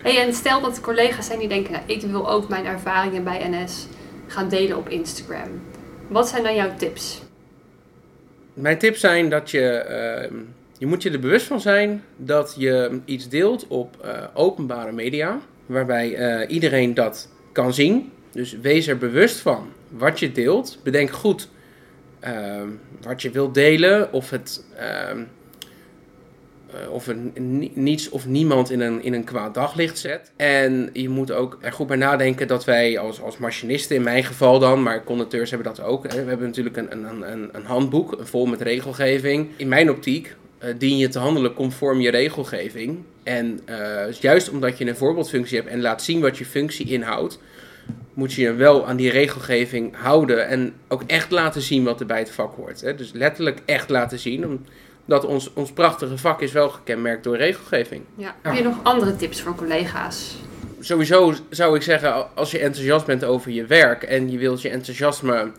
Hey, 0.02 0.26
en 0.26 0.34
stel 0.34 0.62
dat 0.62 0.78
er 0.78 0.84
collega's 0.84 1.26
zijn 1.26 1.40
die 1.40 1.48
denken... 1.48 1.72
Nou, 1.72 1.84
ik 1.86 2.02
wil 2.02 2.30
ook 2.30 2.50
mijn 2.50 2.66
ervaringen 2.66 3.24
bij 3.24 3.50
NS 3.50 3.88
gaan 4.28 4.50
delen 4.50 4.78
op 4.78 4.90
Instagram. 4.90 5.62
Wat 6.08 6.30
zijn 6.30 6.44
dan 6.44 6.56
jouw 6.56 6.76
tips? 6.76 7.22
Mijn 8.53 8.77
tips 8.77 9.00
zijn 9.00 9.29
dat 9.29 9.51
je, 9.51 9.86
uh, 10.32 10.38
je 10.77 10.86
moet 10.86 11.03
je 11.03 11.12
er 11.12 11.20
bewust 11.20 11.46
van 11.46 11.62
zijn 11.62 12.03
dat 12.15 12.56
je 12.58 13.00
iets 13.06 13.29
deelt 13.29 13.68
op 13.68 13.98
uh, 14.06 14.24
openbare 14.34 14.91
media, 14.91 15.39
waarbij 15.65 16.41
uh, 16.41 16.50
iedereen 16.50 16.94
dat 16.94 17.29
kan 17.51 17.74
zien. 17.74 18.12
Dus 18.32 18.58
wees 18.62 18.88
er 18.88 18.98
bewust 18.98 19.39
van 19.39 19.68
wat 19.89 20.20
je 20.20 20.32
deelt. 20.32 20.79
Bedenk 20.84 21.10
goed 21.10 21.50
ehm, 22.20 22.68
wat 23.01 23.22
je 23.22 23.29
wilt 23.32 23.53
delen, 23.53 24.13
of 24.13 24.29
het 24.29 24.63
ehm, 24.77 25.24
of 26.90 27.08
een, 27.08 27.32
niets 27.74 28.10
of 28.10 28.26
niemand 28.26 28.72
in 28.72 28.80
een, 28.80 29.04
in 29.04 29.14
een 29.14 29.24
kwaad 29.24 29.54
daglicht 29.54 29.98
zet. 29.98 30.32
En 30.36 30.90
je 30.94 31.10
moet 31.10 31.32
ook 31.32 31.58
er 31.62 31.72
goed 31.72 31.88
bij 31.88 31.98
nadenken 31.98 32.48
dat 32.48 32.66
wij 32.66 33.00
als, 33.00 33.22
als 33.22 33.38
machinisten, 33.38 33.96
in 33.96 34.04
mijn 34.04 34.24
geval 34.24 34.60
dan, 34.60 34.84
maar 34.84 35.04
conducteurs 35.04 35.50
hebben 35.50 35.76
dat 35.76 35.86
ook. 35.86 36.12
We 36.12 36.18
hebben 36.18 36.48
natuurlijk 36.48 36.78
een, 36.78 36.92
een, 36.92 37.32
een, 37.32 37.50
een 37.52 37.66
handboek 37.66 38.18
vol 38.20 38.46
met 38.46 38.62
regelgeving. 38.62 39.48
In 39.56 39.68
mijn 39.68 39.90
optiek 39.90 40.36
uh, 40.64 40.70
dien 40.78 40.98
je 40.98 41.08
te 41.08 41.20
handelen 41.20 41.54
conform 41.54 42.00
je 42.00 42.10
regelgeving. 42.10 42.98
En 43.24 43.60
uh, 43.70 44.12
juist 44.12 44.50
omdat 44.50 44.78
je 44.78 44.88
een 44.88 44.96
voorbeeldfunctie 44.96 45.58
hebt 45.58 45.70
en 45.70 45.82
laat 45.82 46.04
zien 46.04 46.22
wat 46.22 46.38
je 46.38 46.46
functie 46.46 46.88
inhoudt, 46.88 47.40
moet 48.14 48.34
je 48.34 48.42
je 48.42 48.54
wel 48.54 48.88
aan 48.88 48.96
die 48.96 49.12
regelgeving 49.12 49.96
houden 49.96 50.48
en 50.48 50.74
ook 50.88 51.04
echt 51.08 51.32
laten 51.32 51.62
zien 51.62 51.84
wat 51.84 52.00
er 52.00 52.06
bij 52.06 52.20
het 52.20 52.32
vak 52.32 52.56
hoort. 52.56 52.82
Hè. 52.82 52.96
Dus 52.96 53.12
letterlijk 53.12 53.62
echt 53.66 53.90
laten 53.90 54.20
zien. 54.20 54.46
Om, 54.46 54.62
dat 55.10 55.25
ons, 55.25 55.54
ons 55.54 55.72
prachtige 55.72 56.18
vak 56.18 56.42
is 56.42 56.51
wel 56.51 56.70
gekenmerkt 56.70 57.24
door 57.24 57.38
regelgeving. 57.38 58.01
Ja. 58.16 58.36
Heb 58.42 58.54
je 58.54 58.63
nog 58.63 58.84
andere 58.84 59.16
tips 59.16 59.42
voor 59.42 59.56
collega's? 59.56 60.36
Sowieso 60.80 61.34
zou 61.50 61.75
ik 61.75 61.82
zeggen, 61.82 62.36
als 62.36 62.51
je 62.51 62.60
enthousiast 62.60 63.06
bent 63.06 63.24
over 63.24 63.51
je 63.51 63.66
werk 63.66 64.04
en 64.04 64.32
je 64.32 64.38
wilt 64.38 64.62
je 64.62 64.70
enthousiasme 64.70 65.51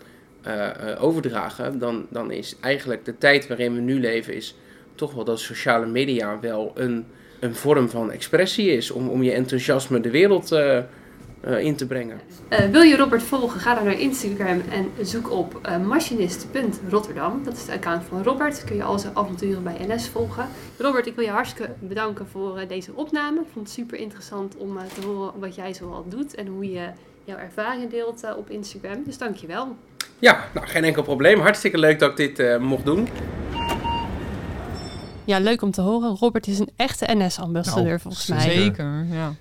uh, 0.47 0.55
uh, 0.55 1.05
overdragen, 1.05 1.79
dan, 1.79 2.07
dan 2.11 2.31
is 2.31 2.57
eigenlijk 2.61 3.05
de 3.05 3.19
tijd 3.19 3.49
waarin 3.49 3.75
we 3.75 3.81
nu 3.81 4.01
leven, 4.01 4.35
is 4.35 4.57
toch 4.95 5.15
wel 5.15 5.25
dat 5.25 5.41
sociale 5.41 5.87
media 5.87 6.41
wel 6.41 6.73
een, 6.75 7.07
een 7.41 7.55
vorm 7.55 7.89
van 7.89 8.11
expressie 8.11 8.71
is 8.71 8.91
om, 8.91 9.09
om 9.09 9.23
je 9.23 9.33
enthousiasme 9.33 10.01
de 10.01 10.11
wereld 10.11 10.53
uh, 10.53 10.79
in 11.43 11.77
te 11.77 11.87
brengen. 11.87 12.21
Uh, 12.51 12.59
wil 12.59 12.83
je 12.83 12.97
Robert 12.97 13.23
volgen? 13.23 13.61
Ga 13.61 13.75
dan 13.75 13.85
naar 13.85 14.01
Instagram 14.01 14.61
en 14.71 15.07
zoek 15.07 15.31
op 15.31 15.61
uh, 15.69 15.87
machinist.rotterdam. 15.87 17.45
Dat 17.45 17.53
is 17.53 17.65
de 17.65 17.73
account 17.73 18.05
van 18.05 18.23
Robert. 18.23 18.65
Kun 18.65 18.77
je 18.77 18.83
al 18.83 18.99
zijn 18.99 19.17
avonturen 19.17 19.63
bij 19.63 19.77
NS 19.87 20.09
volgen. 20.09 20.49
Robert, 20.79 21.07
ik 21.07 21.15
wil 21.15 21.25
je 21.25 21.31
hartstikke 21.31 21.73
bedanken 21.79 22.27
voor 22.27 22.65
deze 22.69 22.93
opname. 22.95 23.41
Ik 23.41 23.47
vond 23.53 23.67
het 23.67 23.75
super 23.75 23.99
interessant 23.99 24.57
om 24.57 24.79
te 24.95 25.07
horen 25.07 25.33
wat 25.39 25.55
jij 25.55 25.75
zoal 25.75 26.05
doet 26.09 26.35
en 26.35 26.47
hoe 26.47 26.71
je 26.71 26.89
jouw 27.25 27.37
ervaringen 27.37 27.89
deelt 27.89 28.37
op 28.37 28.51
Instagram. 28.51 29.03
Dus 29.05 29.19
dank 29.19 29.37
je 29.37 29.47
wel. 29.47 29.77
Ja, 30.19 30.45
nou, 30.55 30.67
geen 30.67 30.85
enkel 30.85 31.03
probleem. 31.03 31.41
Hartstikke 31.41 31.79
leuk 31.79 31.99
dat 31.99 32.19
ik 32.19 32.37
dit 32.37 32.59
mocht 32.59 32.85
doen. 32.85 33.09
Ja, 35.25 35.39
leuk 35.39 35.63
om 35.63 35.71
te 35.71 35.81
horen. 35.81 36.17
Robert 36.17 36.47
is 36.47 36.59
een 36.59 36.71
echte 36.77 37.07
NS-ambassadeur 37.09 37.85
nou, 37.85 38.01
volgens 38.01 38.27
mij. 38.27 38.41
Zeker, 38.41 39.07
ja. 39.11 39.35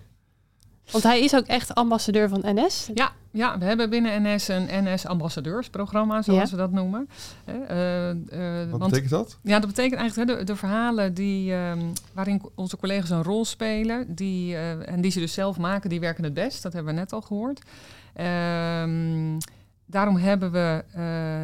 Want 0.91 1.03
hij 1.03 1.19
is 1.19 1.35
ook 1.35 1.45
echt 1.45 1.75
ambassadeur 1.75 2.29
van 2.29 2.41
NS? 2.45 2.89
Ja, 2.93 3.11
ja 3.31 3.57
we 3.57 3.65
hebben 3.65 3.89
binnen 3.89 4.21
NS 4.21 4.47
een 4.47 4.67
NS-ambassadeursprogramma, 4.83 6.21
zoals 6.21 6.49
ja. 6.49 6.55
we 6.55 6.61
dat 6.61 6.71
noemen. 6.71 7.09
Uh, 7.45 7.55
uh, 7.55 8.69
Wat 8.69 8.79
want, 8.79 8.91
betekent 8.91 9.09
dat? 9.09 9.37
Ja, 9.41 9.59
dat 9.59 9.69
betekent 9.69 9.99
eigenlijk 9.99 10.37
de, 10.37 10.43
de 10.43 10.55
verhalen 10.55 11.13
die, 11.13 11.53
um, 11.53 11.93
waarin 12.13 12.41
onze 12.55 12.77
collega's 12.77 13.09
een 13.09 13.23
rol 13.23 13.45
spelen, 13.45 14.15
die, 14.15 14.53
uh, 14.53 14.89
en 14.89 15.01
die 15.01 15.11
ze 15.11 15.19
dus 15.19 15.33
zelf 15.33 15.57
maken, 15.57 15.89
die 15.89 15.99
werken 15.99 16.23
het 16.23 16.33
best. 16.33 16.63
Dat 16.63 16.73
hebben 16.73 16.93
we 16.93 16.99
net 16.99 17.13
al 17.13 17.21
gehoord. 17.21 17.61
Um, 18.81 19.37
daarom 19.89 20.15
hebben 20.15 20.51
we 20.51 20.83
uh, 20.95 21.01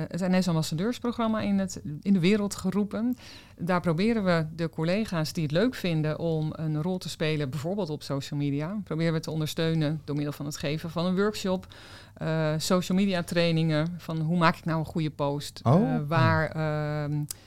het 0.08 0.32
NS-ambassadeursprogramma 0.32 1.42
in, 1.42 1.60
het, 1.60 1.82
in 2.02 2.14
de 2.14 2.20
wereld 2.20 2.56
geroepen. 2.56 3.18
Daar 3.58 3.82
proberen 3.82 4.24
we 4.24 4.46
de 4.56 4.70
collega's 4.70 5.34
die 5.34 5.44
het 5.44 5.52
leuk 5.52 5.76
vinden 5.76 6.20
om 6.20 6.54
een 6.56 6.82
rol 6.82 6.98
te 6.98 7.10
spelen, 7.10 7.50
bijvoorbeeld 7.50 7.90
op 7.90 8.04
social 8.04 8.40
media, 8.40 8.78
proberen 8.84 9.14
we 9.14 9.20
te 9.20 9.32
ondersteunen 9.32 10.02
door 10.04 10.16
middel 10.16 10.34
van 10.34 10.46
het 10.46 10.58
geven 10.58 10.90
van 10.90 11.06
een 11.06 11.16
workshop, 11.16 11.68
uh, 12.22 12.54
social 12.58 12.98
media 12.98 13.24
trainingen, 13.24 13.96
van 13.98 14.20
hoe 14.20 14.38
maak 14.38 14.56
ik 14.56 14.66
nou 14.66 14.80
een 14.80 14.86
goede 14.86 15.12
post, 15.12 15.60
oh. 15.64 15.82
uh, 15.82 15.98
waar... 16.08 16.58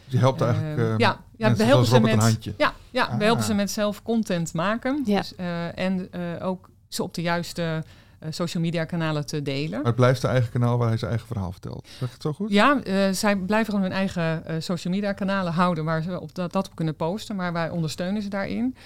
je 0.05 0.19
helpt 0.19 0.41
eigenlijk 0.41 1.01
ja, 1.01 1.21
ja, 1.37 1.55
we 1.55 1.65
helpen 1.65 1.87
ze 1.87 2.01
met, 2.01 2.13
een 2.13 2.19
handje. 2.19 2.55
Ja, 2.57 2.73
ja 2.91 3.05
ah. 3.05 3.19
we 3.19 3.25
helpen 3.25 3.45
ze 3.45 3.55
met 3.55 3.71
zelf 3.71 4.03
content 4.03 4.55
maken. 4.55 5.03
Ja. 5.05 5.17
Dus, 5.21 5.35
en 5.75 6.09
ook 6.41 6.71
ze 6.89 7.03
op 7.03 7.15
de 7.15 7.23
juiste 7.23 7.83
social 8.29 8.63
media 8.63 8.85
kanalen 8.85 9.27
te 9.27 9.43
delen. 9.43 9.71
Maar 9.71 9.85
het 9.85 9.95
blijft 9.95 10.21
zijn 10.21 10.33
eigen 10.33 10.53
kanaal 10.53 10.79
waar 10.79 10.89
hij 10.89 10.97
zijn 10.97 11.11
eigen 11.11 11.29
verhaal 11.29 11.53
vertelt. 11.53 11.87
Zeg 11.99 12.09
ik 12.09 12.13
het 12.13 12.23
zo 12.23 12.33
goed? 12.33 12.51
Ja, 12.51 12.81
zij 13.13 13.37
blijven 13.37 13.75
gewoon 13.75 13.91
hun 13.91 13.99
eigen 13.99 14.63
social 14.63 14.95
media 14.95 15.13
kanalen 15.13 15.53
houden 15.53 15.85
waar 15.85 16.03
ze 16.03 16.21
op 16.21 16.35
dat, 16.35 16.53
dat 16.53 16.67
op 16.67 16.75
kunnen 16.75 16.97
posten. 16.97 17.37
Maar 17.37 17.53
wij 17.53 17.71
ondersteunen 17.71 18.23
ze 18.23 18.29
daarin. 18.29 18.77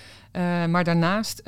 maar 0.71 0.85
daarnaast 0.85 1.43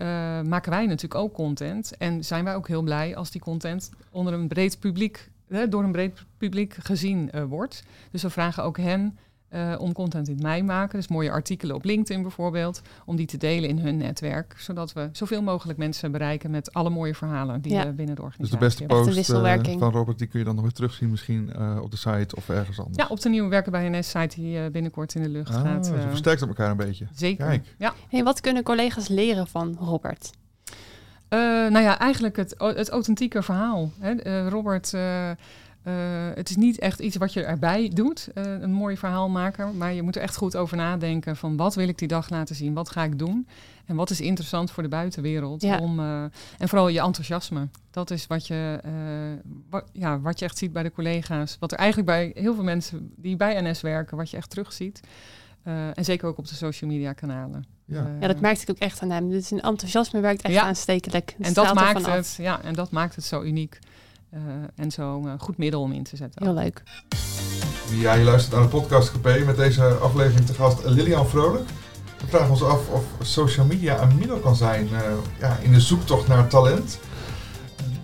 maken 0.46 0.70
wij 0.70 0.86
natuurlijk 0.86 1.14
ook 1.14 1.32
content. 1.32 1.96
En 1.96 2.24
zijn 2.24 2.44
wij 2.44 2.54
ook 2.54 2.68
heel 2.68 2.82
blij 2.82 3.16
als 3.16 3.30
die 3.30 3.40
content 3.40 3.90
onder 4.10 4.32
een 4.32 4.48
breed 4.48 4.78
publiek 4.80 5.30
door 5.68 5.82
een 5.82 5.92
breed 5.92 6.24
publiek 6.38 6.76
gezien 6.82 7.30
wordt. 7.48 7.82
Dus 8.10 8.22
we 8.22 8.30
vragen 8.30 8.62
ook 8.62 8.76
hen 8.76 9.18
uh, 9.54 9.74
om 9.78 9.92
content 9.92 10.28
in 10.28 10.38
mij 10.40 10.62
maken. 10.62 10.98
Dus 10.98 11.08
mooie 11.08 11.30
artikelen 11.30 11.76
op 11.76 11.84
LinkedIn 11.84 12.22
bijvoorbeeld. 12.22 12.82
Om 13.04 13.16
die 13.16 13.26
te 13.26 13.36
delen 13.36 13.68
in 13.68 13.78
hun 13.78 13.96
netwerk. 13.96 14.54
Zodat 14.58 14.92
we 14.92 15.08
zoveel 15.12 15.42
mogelijk 15.42 15.78
mensen 15.78 16.12
bereiken 16.12 16.50
met 16.50 16.72
alle 16.72 16.90
mooie 16.90 17.14
verhalen 17.14 17.60
die 17.60 17.78
we 17.78 17.92
binnen 17.92 18.14
de 18.14 18.22
organisatie 18.22 18.58
Dus 18.58 18.76
de 18.76 18.84
beste 18.84 18.84
post 18.86 19.30
uh, 19.68 19.78
van 19.78 19.92
Robert, 19.92 20.18
die 20.18 20.26
kun 20.26 20.38
je 20.38 20.44
dan 20.44 20.54
nog 20.54 20.64
weer 20.64 20.72
terugzien 20.72 21.10
misschien 21.10 21.52
uh, 21.58 21.78
op 21.82 21.90
de 21.90 21.96
site 21.96 22.36
of 22.36 22.48
ergens 22.48 22.78
anders. 22.78 22.96
Ja, 22.96 23.06
op 23.08 23.20
de 23.20 23.28
nieuwe 23.28 23.48
Werken 23.48 23.72
bij 23.72 23.88
NS-site 23.88 24.40
die 24.40 24.70
binnenkort 24.70 25.14
in 25.14 25.22
de 25.22 25.28
lucht 25.28 25.54
ah, 25.54 25.62
gaat. 25.62 25.84
Dus 25.84 26.02
versterkt 26.08 26.42
op 26.42 26.48
elkaar 26.48 26.70
een 26.70 26.76
beetje. 26.76 27.06
Zeker. 27.14 27.46
Kijk. 27.46 27.74
Ja. 27.78 27.94
Hey, 28.08 28.22
wat 28.22 28.40
kunnen 28.40 28.62
collega's 28.62 29.08
leren 29.08 29.46
van 29.46 29.76
Robert? 29.80 30.30
nou 31.68 31.80
ja, 31.80 31.98
eigenlijk 31.98 32.36
het, 32.36 32.54
het 32.58 32.88
authentieke 32.88 33.42
verhaal. 33.42 33.90
Hè. 33.98 34.48
Robert 34.48 34.92
uh, 35.84 35.94
het 36.34 36.50
is 36.50 36.56
niet 36.56 36.78
echt 36.78 37.00
iets 37.00 37.16
wat 37.16 37.32
je 37.32 37.42
erbij 37.42 37.90
doet, 37.94 38.28
uh, 38.34 38.44
een 38.44 38.72
mooi 38.72 38.96
verhaal 38.96 39.28
maken. 39.28 39.76
Maar 39.76 39.92
je 39.92 40.02
moet 40.02 40.16
er 40.16 40.22
echt 40.22 40.36
goed 40.36 40.56
over 40.56 40.76
nadenken 40.76 41.36
van 41.36 41.56
wat 41.56 41.74
wil 41.74 41.88
ik 41.88 41.98
die 41.98 42.08
dag 42.08 42.30
laten 42.30 42.54
zien? 42.54 42.74
Wat 42.74 42.90
ga 42.90 43.02
ik 43.04 43.18
doen? 43.18 43.48
En 43.86 43.96
wat 43.96 44.10
is 44.10 44.20
interessant 44.20 44.70
voor 44.70 44.82
de 44.82 44.88
buitenwereld? 44.88 45.62
Ja. 45.62 45.78
Om, 45.78 46.00
uh, 46.00 46.22
en 46.58 46.68
vooral 46.68 46.88
je 46.88 47.00
enthousiasme. 47.00 47.68
Dat 47.90 48.10
is 48.10 48.26
wat 48.26 48.46
je, 48.46 48.80
wat, 49.70 49.84
ja, 49.92 50.20
wat 50.20 50.38
je 50.38 50.44
echt 50.44 50.58
ziet 50.58 50.72
bij 50.72 50.82
de 50.82 50.92
collega's. 50.92 51.56
Wat 51.60 51.72
er 51.72 51.78
eigenlijk 51.78 52.08
bij 52.08 52.30
heel 52.34 52.54
veel 52.54 52.64
mensen 52.64 53.12
die 53.16 53.36
bij 53.36 53.62
NS 53.62 53.80
werken, 53.80 54.16
wat 54.16 54.30
je 54.30 54.36
echt 54.36 54.50
terugziet. 54.50 55.00
en 55.94 56.04
zeker 56.04 56.28
ook 56.28 56.38
op 56.38 56.48
de 56.48 56.54
social 56.54 56.90
media 56.90 57.12
kanalen. 57.12 57.64
Ja. 57.84 58.16
ja, 58.20 58.26
dat 58.26 58.40
merkte 58.40 58.62
ik 58.62 58.70
ook 58.70 58.78
echt 58.78 59.02
aan 59.02 59.10
hem. 59.10 59.30
Dus 59.30 59.50
een 59.50 59.60
enthousiasme 59.60 60.20
werkt 60.20 60.42
echt 60.42 60.54
ja. 60.54 60.62
aanstekelijk. 60.62 61.34
en 61.38 61.52
dat, 61.52 61.74
maakt 61.74 62.06
het, 62.06 62.34
ja, 62.38 62.62
en 62.62 62.74
dat 62.74 62.90
maakt 62.90 63.14
het 63.14 63.24
zo 63.24 63.42
uniek. 63.42 63.78
Uh, 64.34 64.40
en 64.74 64.90
zo'n 64.90 65.26
uh, 65.26 65.32
goed 65.38 65.58
middel 65.58 65.80
om 65.80 65.92
in 65.92 66.02
te 66.02 66.16
zetten. 66.16 66.44
Heel 66.44 66.54
leuk. 66.54 66.82
Ja, 67.90 68.14
je 68.14 68.24
luistert 68.24 68.54
naar 68.54 68.62
de 68.62 68.68
podcast 68.68 69.08
GP 69.08 69.44
met 69.46 69.56
deze 69.56 69.84
aflevering 69.84 70.46
te 70.46 70.54
gast 70.54 70.84
Lilian 70.84 71.28
Vrolijk. 71.28 71.68
We 72.20 72.26
vragen 72.26 72.50
ons 72.50 72.62
af 72.62 72.88
of 72.88 73.04
social 73.20 73.66
media 73.66 74.02
een 74.02 74.16
middel 74.18 74.38
kan 74.38 74.56
zijn 74.56 74.88
uh, 74.92 75.00
ja, 75.38 75.58
in 75.62 75.72
de 75.72 75.80
zoektocht 75.80 76.28
naar 76.28 76.48
talent. 76.48 76.98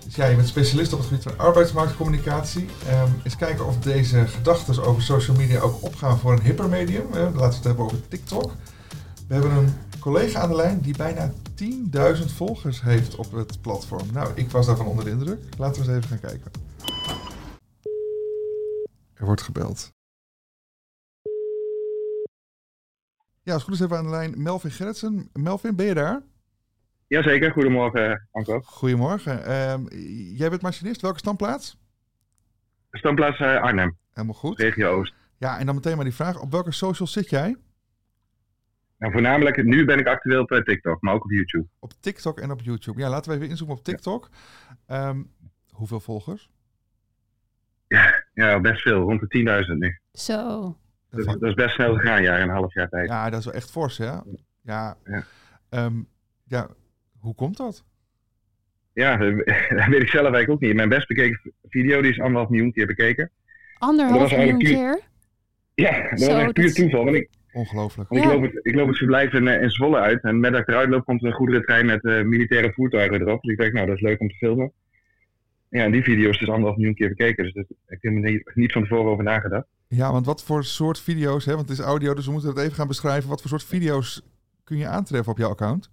Dus 0.05 0.15
ja, 0.15 0.25
je 0.25 0.35
bent 0.35 0.47
specialist 0.47 0.93
op 0.93 0.99
het 0.99 1.07
gebied 1.07 1.23
van 1.23 1.37
arbeidsmarktcommunicatie. 1.37 2.67
Um, 2.89 3.21
eens 3.23 3.35
kijken 3.35 3.67
of 3.67 3.77
deze 3.77 4.27
gedachten 4.27 4.83
over 4.83 5.01
social 5.01 5.37
media 5.37 5.59
ook 5.59 5.83
opgaan 5.83 6.19
voor 6.19 6.31
een 6.31 6.41
hipper 6.41 6.69
medium. 6.69 7.05
laten 7.13 7.37
we 7.37 7.43
het 7.43 7.63
hebben 7.63 7.85
over 7.85 8.07
TikTok. 8.07 8.51
We 9.27 9.33
hebben 9.33 9.51
een 9.51 9.73
collega 10.01 10.39
aan 10.39 10.49
de 10.49 10.55
lijn 10.55 10.81
die 10.81 10.97
bijna 10.97 11.31
10.000 11.31 12.35
volgers 12.35 12.81
heeft 12.81 13.15
op 13.15 13.31
het 13.31 13.61
platform. 13.61 14.11
Nou, 14.13 14.31
ik 14.35 14.49
was 14.49 14.65
daarvan 14.65 14.85
onder 14.85 15.05
de 15.05 15.11
indruk. 15.11 15.39
Laten 15.57 15.83
we 15.83 15.87
eens 15.87 15.97
even 15.97 16.17
gaan 16.17 16.29
kijken. 16.29 16.51
Er 19.13 19.25
wordt 19.25 19.41
gebeld. 19.41 19.91
Ja, 23.43 23.53
als 23.53 23.63
goed 23.63 23.73
is 23.73 23.79
even 23.79 23.97
aan 23.97 24.03
de 24.03 24.09
lijn 24.09 24.43
Melvin 24.43 24.71
Gerritsen. 24.71 25.29
Melvin, 25.33 25.75
ben 25.75 25.85
je 25.85 25.93
daar? 25.93 26.21
Jazeker, 27.07 27.51
goedemorgen 27.51 28.27
Anko. 28.31 28.61
Goedemorgen. 28.61 29.39
Uh, 29.39 30.37
jij 30.37 30.49
bent 30.49 30.61
machinist, 30.61 31.01
welke 31.01 31.17
standplaats? 31.17 31.77
Standplaats 32.91 33.39
uh, 33.39 33.61
Arnhem. 33.61 33.97
Helemaal 34.11 34.35
goed. 34.35 34.59
Regio 34.59 34.89
Oost. 34.89 35.13
Ja, 35.37 35.59
en 35.59 35.65
dan 35.65 35.75
meteen 35.75 35.95
maar 35.95 36.05
die 36.05 36.13
vraag, 36.13 36.39
op 36.39 36.51
welke 36.51 36.71
socials 36.71 37.11
zit 37.11 37.29
jij? 37.29 37.55
Nou, 39.01 39.13
voornamelijk, 39.13 39.63
nu 39.63 39.85
ben 39.85 39.99
ik 39.99 40.07
actueel 40.07 40.41
op 40.41 40.61
TikTok, 40.65 41.01
maar 41.01 41.13
ook 41.13 41.23
op 41.23 41.31
YouTube. 41.31 41.65
Op 41.79 41.91
TikTok 41.99 42.39
en 42.39 42.51
op 42.51 42.61
YouTube. 42.61 42.99
Ja, 42.99 43.09
laten 43.09 43.31
we 43.31 43.37
even 43.37 43.49
inzoomen 43.49 43.77
op 43.77 43.83
TikTok. 43.83 44.29
Ja. 44.87 45.09
Um, 45.09 45.31
hoeveel 45.69 45.99
volgers? 45.99 46.49
Ja, 47.87 48.23
ja, 48.33 48.59
best 48.59 48.81
veel. 48.81 48.99
Rond 48.99 49.29
de 49.29 49.63
10.000 49.71 49.77
nu. 49.77 49.99
Zo. 50.13 50.77
Dat, 51.09 51.25
dat, 51.25 51.41
is 51.41 51.53
best 51.53 51.73
snel 51.73 51.95
gegaan, 51.95 52.21
ja, 52.21 52.41
een 52.41 52.49
half 52.49 52.73
jaar 52.73 52.89
tijd. 52.89 53.07
Ja, 53.07 53.29
dat 53.29 53.39
is 53.39 53.45
wel 53.45 53.53
echt 53.53 53.71
fors, 53.71 53.97
hè? 53.97 54.05
Ja. 54.05 54.23
Ja, 54.63 54.97
um, 55.69 56.07
ja. 56.43 56.69
hoe 57.19 57.35
komt 57.35 57.57
dat? 57.57 57.83
Ja, 58.93 59.17
dat 59.17 59.87
weet 59.87 60.01
ik 60.01 60.09
zelf 60.09 60.33
eigenlijk 60.33 60.49
ook 60.49 60.59
niet. 60.59 60.75
Mijn 60.75 60.89
best 60.89 61.07
bekeken 61.07 61.53
video 61.69 62.01
die 62.01 62.11
is 62.11 62.19
anderhalf 62.19 62.49
miljoen 62.49 62.71
keer 62.71 62.87
bekeken. 62.87 63.31
Anderhalf 63.77 64.31
miljoen 64.31 64.59
keer? 64.59 64.99
Ja, 65.73 66.09
dat 66.09 66.19
was 66.19 66.27
echt 66.27 66.53
puur 66.53 66.73
toeval. 66.73 67.03
Want 67.03 67.15
ik, 67.15 67.29
Ongelooflijk. 67.53 68.09
Ik, 68.09 68.23
loop 68.23 68.41
het, 68.41 68.59
ik 68.61 68.75
loop 68.75 68.87
het 68.87 68.97
verblijf 68.97 69.33
in, 69.33 69.47
in 69.47 69.69
Zwolle 69.69 69.97
uit. 69.97 70.23
En 70.23 70.39
met 70.39 70.51
dat 70.51 70.61
ik 70.61 70.67
eruit 70.67 70.89
loop, 70.89 71.05
komt 71.05 71.23
een 71.23 71.31
goederentrein 71.31 71.85
met 71.85 72.03
uh, 72.03 72.23
militaire 72.23 72.71
voertuigen 72.73 73.21
erop. 73.21 73.41
Dus 73.41 73.51
ik 73.51 73.59
denk, 73.59 73.73
nou, 73.73 73.87
dat 73.87 73.95
is 73.95 74.01
leuk 74.01 74.19
om 74.19 74.29
te 74.29 74.35
filmen. 74.35 74.71
Ja, 75.69 75.83
en 75.83 75.91
die 75.91 76.03
video 76.03 76.29
is 76.29 76.39
dus 76.39 76.49
anderhalf 76.49 76.75
miljoen 76.75 76.95
keer 76.95 77.09
bekeken. 77.09 77.43
Dus 77.43 77.53
daar 77.53 77.63
heb 77.85 77.97
ik 77.97 78.09
helemaal 78.09 78.31
niet, 78.31 78.51
niet 78.53 78.71
van 78.71 78.81
tevoren 78.81 79.11
over 79.11 79.23
nagedacht. 79.23 79.67
Ja, 79.87 80.11
want 80.11 80.25
wat 80.25 80.43
voor 80.43 80.63
soort 80.63 80.99
video's, 80.99 81.45
hè? 81.45 81.55
want 81.55 81.69
het 81.69 81.79
is 81.79 81.85
audio, 81.85 82.13
dus 82.13 82.25
we 82.25 82.31
moeten 82.31 82.49
het 82.49 82.59
even 82.59 82.73
gaan 82.73 82.87
beschrijven. 82.87 83.29
Wat 83.29 83.41
voor 83.41 83.49
soort 83.49 83.63
video's 83.63 84.21
kun 84.63 84.77
je 84.77 84.87
aantreffen 84.87 85.31
op 85.31 85.37
jouw 85.37 85.49
account? 85.49 85.89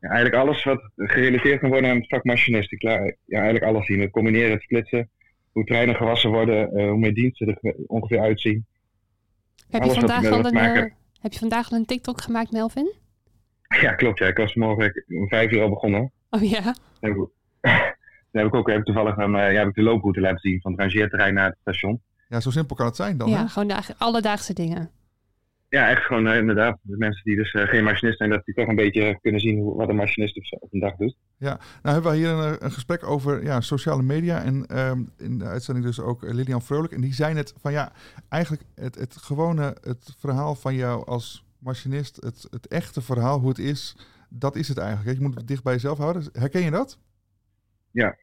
Ja, 0.00 0.08
eigenlijk 0.08 0.42
alles 0.42 0.64
wat 0.64 0.90
gerelateerd 0.96 1.60
kan 1.60 1.70
worden 1.70 1.90
aan 1.90 1.96
het 1.96 2.08
vak 2.08 2.24
machinist. 2.24 2.72
Ik 2.72 2.82
ja, 2.82 2.98
eigenlijk 3.26 3.64
alles 3.64 3.86
zien. 3.86 4.00
Het 4.00 4.10
combineren, 4.10 4.50
het 4.50 4.62
splitsen, 4.62 5.08
hoe 5.52 5.64
treinen 5.64 5.94
gewassen 5.94 6.30
worden, 6.30 6.78
uh, 6.80 6.88
hoe 6.88 6.98
mijn 6.98 7.14
diensten 7.14 7.46
er 7.48 7.74
ongeveer 7.86 8.20
uitzien. 8.20 8.66
Heb 9.74 9.84
je, 9.84 9.92
vandaag 9.92 10.30
al 10.30 10.44
een, 10.44 10.56
uh, 10.56 10.90
heb 11.20 11.32
je 11.32 11.38
vandaag 11.38 11.70
al 11.70 11.78
een 11.78 11.84
TikTok 11.84 12.20
gemaakt, 12.20 12.50
Melvin? 12.50 12.92
Ja, 13.82 13.94
klopt. 13.94 14.18
Ja. 14.18 14.26
Ik 14.26 14.36
was 14.36 14.54
morgen 14.54 15.04
om 15.08 15.28
vijf 15.28 15.50
uur 15.50 15.62
al 15.62 15.68
begonnen. 15.68 16.12
Oh 16.30 16.42
ja? 16.42 16.62
Dan 16.62 16.74
heb 17.00 17.10
ik, 17.10 17.16
dan 18.30 18.42
heb 18.42 18.46
ik 18.46 18.54
ook 18.54 18.68
heb 18.68 18.78
ik 18.78 18.84
toevallig 18.84 19.18
um, 19.18 19.36
ja, 19.36 19.42
heb 19.42 19.68
ik 19.68 19.74
de 19.74 19.82
looproute 19.82 20.20
laten 20.20 20.38
zien 20.38 20.60
van 20.60 20.72
het 20.72 20.80
rangeerterrein 20.80 21.34
naar 21.34 21.46
het 21.46 21.56
station. 21.60 22.02
Ja, 22.28 22.40
zo 22.40 22.50
simpel 22.50 22.76
kan 22.76 22.86
het 22.86 22.96
zijn 22.96 23.16
dan. 23.16 23.30
Ja, 23.30 23.38
hè? 23.38 23.48
gewoon 23.48 23.68
de 23.68 23.76
alledaagse 23.98 24.52
dingen. 24.52 24.90
Ja, 25.74 25.88
echt 25.90 26.02
gewoon 26.02 26.26
uh, 26.26 26.36
inderdaad. 26.36 26.78
De 26.82 26.96
mensen 26.96 27.24
die 27.24 27.36
dus 27.36 27.52
uh, 27.52 27.62
geen 27.62 27.84
machinist 27.84 28.18
zijn, 28.18 28.30
dat 28.30 28.44
die 28.44 28.54
toch 28.54 28.68
een 28.68 28.74
beetje 28.74 29.18
kunnen 29.20 29.40
zien 29.40 29.58
hoe, 29.58 29.76
wat 29.76 29.88
een 29.88 29.96
machinist 29.96 30.52
op 30.60 30.72
een 30.72 30.80
dag 30.80 30.96
doet. 30.96 31.16
Ja, 31.38 31.58
nou 31.82 31.94
hebben 31.94 32.12
we 32.12 32.18
hier 32.18 32.28
een, 32.28 32.64
een 32.64 32.70
gesprek 32.70 33.06
over 33.06 33.42
ja, 33.42 33.60
sociale 33.60 34.02
media. 34.02 34.42
En 34.42 34.78
um, 34.78 35.08
in 35.18 35.38
de 35.38 35.44
uitzending 35.44 35.86
dus 35.86 36.00
ook 36.00 36.22
Lilian 36.22 36.62
Vrolijk. 36.62 36.92
En 36.92 37.00
die 37.00 37.12
zei 37.12 37.34
net 37.34 37.54
van 37.60 37.72
ja, 37.72 37.92
eigenlijk 38.28 38.62
het, 38.74 38.94
het 38.94 39.16
gewone, 39.16 39.76
het 39.80 40.14
verhaal 40.18 40.54
van 40.54 40.74
jou 40.74 41.06
als 41.06 41.44
machinist, 41.58 42.16
het, 42.16 42.46
het 42.50 42.66
echte 42.68 43.02
verhaal, 43.02 43.38
hoe 43.38 43.48
het 43.48 43.58
is, 43.58 43.96
dat 44.28 44.56
is 44.56 44.68
het 44.68 44.78
eigenlijk. 44.78 45.18
Je 45.18 45.24
moet 45.24 45.34
het 45.34 45.48
dicht 45.48 45.62
bij 45.62 45.72
jezelf 45.72 45.98
houden. 45.98 46.22
Herken 46.32 46.62
je 46.62 46.70
dat? 46.70 46.98
Ja, 47.90 48.16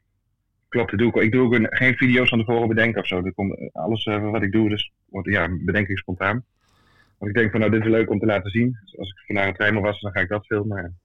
klopt. 0.70 0.92
Dat 0.92 1.00
doe 1.00 1.10
ik, 1.10 1.16
ik 1.16 1.32
doe 1.32 1.46
ook 1.46 1.54
een, 1.54 1.68
geen 1.70 1.96
video's 1.96 2.30
van 2.30 2.40
tevoren 2.40 2.68
bedenken 2.68 3.02
of 3.02 3.08
zo. 3.08 3.22
alles 3.72 4.06
uh, 4.06 4.32
wat 4.32 4.42
ik 4.42 4.52
doe, 4.52 4.70
dus 4.70 4.92
wordt, 5.06 5.28
ja, 5.28 5.48
bedenk 5.66 5.88
ik 5.88 5.98
spontaan. 5.98 6.44
Want 7.22 7.34
ik 7.34 7.40
denk 7.40 7.52
van 7.52 7.60
nou, 7.60 7.72
dit 7.72 7.82
is 7.82 7.92
leuk 7.92 8.10
om 8.10 8.20
te 8.20 8.26
laten 8.26 8.52
zien. 8.52 8.78
Dus 8.84 8.98
als 8.98 9.10
ik 9.10 9.26
vandaag 9.26 9.48
een 9.48 9.54
trein 9.54 9.82
was, 9.82 10.02
dan 10.02 10.12
ga 10.12 10.20
ik 10.20 10.30
dat 10.30 10.46
filmen. 10.46 11.00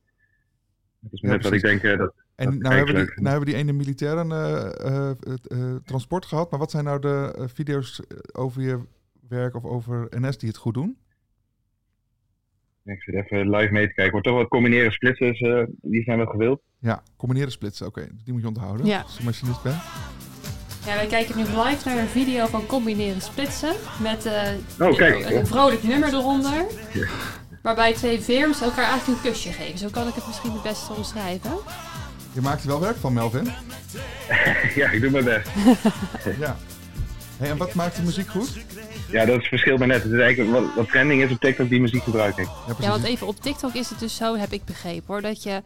Dat 1.01 1.13
is 1.13 1.21
net 1.21 1.43
wat 1.43 1.53
ik 1.53 1.61
denk 1.61 1.83
uh, 1.83 1.99
dat. 1.99 2.15
En 2.35 2.51
dat 2.51 2.59
nou, 2.59 2.75
hebben 2.75 2.95
die, 2.95 3.05
nou 3.05 3.29
hebben 3.29 3.47
die 3.47 3.55
ene 3.55 3.73
militairen 3.73 4.31
uh, 4.31 5.11
uh, 5.49 5.77
transport 5.85 6.27
gehad. 6.27 6.51
Maar 6.51 6.61
wat 6.61 6.71
zijn 6.71 6.85
nou 6.85 7.01
de 7.01 7.49
video's 7.55 8.03
over 8.33 8.63
je 8.63 8.81
werk 9.29 9.55
of 9.55 9.65
over 9.65 10.07
NS 10.11 10.39
die 10.39 10.49
het 10.49 10.59
goed 10.59 10.75
doen? 10.75 10.97
Ik 12.85 13.03
zit 13.03 13.15
even 13.15 13.51
live 13.51 13.73
mee 13.73 13.87
te 13.87 13.95
kijken. 13.95 14.13
Wordt 14.13 14.27
toch 14.27 14.37
wat 14.37 14.49
combineren 14.49 14.93
splitsen, 14.93 15.77
die 15.81 16.03
zijn 16.03 16.19
wel 16.19 16.27
gewild. 16.27 16.61
Ja, 16.79 17.03
combineren 17.17 17.53
splitsen, 17.53 17.87
oké. 17.87 18.01
Okay. 18.01 18.13
Die 18.25 18.33
moet 18.33 18.43
je 18.43 18.49
onthouden 18.49 18.87
ja. 18.87 19.01
als 19.01 19.19
je 19.19 19.25
machinist 19.25 19.63
bent. 19.63 19.77
Ja, 20.87 20.95
wij 20.95 21.07
kijken 21.07 21.37
nu 21.37 21.43
live 21.43 21.89
naar 21.89 21.99
een 21.99 22.09
video 22.09 22.47
van 22.47 22.67
combineren 22.67 23.21
splitsen. 23.21 23.73
Met 24.03 24.27
uh, 24.27 24.89
oh, 24.89 24.97
kijk, 24.97 25.31
een 25.31 25.47
vrolijk 25.47 25.83
nummer 25.83 26.09
eronder. 26.09 26.67
Ja. 26.93 27.07
Waarbij 27.63 27.95
twee 27.95 28.21
firms 28.21 28.61
elkaar 28.61 28.91
eigenlijk 28.91 29.25
een 29.25 29.31
kusje 29.31 29.53
geven. 29.53 29.79
Zo 29.79 29.89
kan 29.91 30.09
ik 30.09 30.15
het 30.15 30.27
misschien 30.27 30.53
het 30.53 30.63
beste 30.63 30.93
omschrijven. 30.93 31.51
Je 32.33 32.41
maakt 32.41 32.63
er 32.63 32.69
wel 32.69 32.81
werk 32.81 32.97
van, 32.97 33.13
Melvin. 33.13 33.45
ja, 34.75 34.91
ik 34.91 35.01
doe 35.01 35.11
mijn 35.11 35.25
best. 35.25 35.49
ja. 36.45 36.57
Hey, 37.37 37.51
en 37.51 37.57
wat 37.57 37.75
maakt 37.75 37.97
de 37.97 38.03
muziek 38.03 38.29
goed? 38.29 38.65
Ja, 39.11 39.25
dat 39.25 39.41
is 39.41 39.49
verschil 39.49 39.77
maar 39.77 39.87
net. 39.87 40.03
Het 40.03 40.13
is 40.13 40.21
eigenlijk 40.21 40.51
wat, 40.51 40.75
wat 40.75 40.89
trending 40.89 41.23
is 41.23 41.31
op 41.31 41.41
TikTok 41.41 41.69
die 41.69 41.81
muziek 41.81 42.03
gebruik 42.03 42.37
ik. 42.37 42.49
Ja, 42.67 42.75
ja, 42.81 42.89
want 42.89 43.05
even 43.05 43.27
op 43.27 43.41
TikTok 43.41 43.75
is 43.75 43.89
het 43.89 43.99
dus 43.99 44.17
zo, 44.17 44.37
heb 44.37 44.53
ik 44.53 44.65
begrepen 44.65 45.05
hoor, 45.07 45.23
dat 45.23 45.43
je 45.43 45.63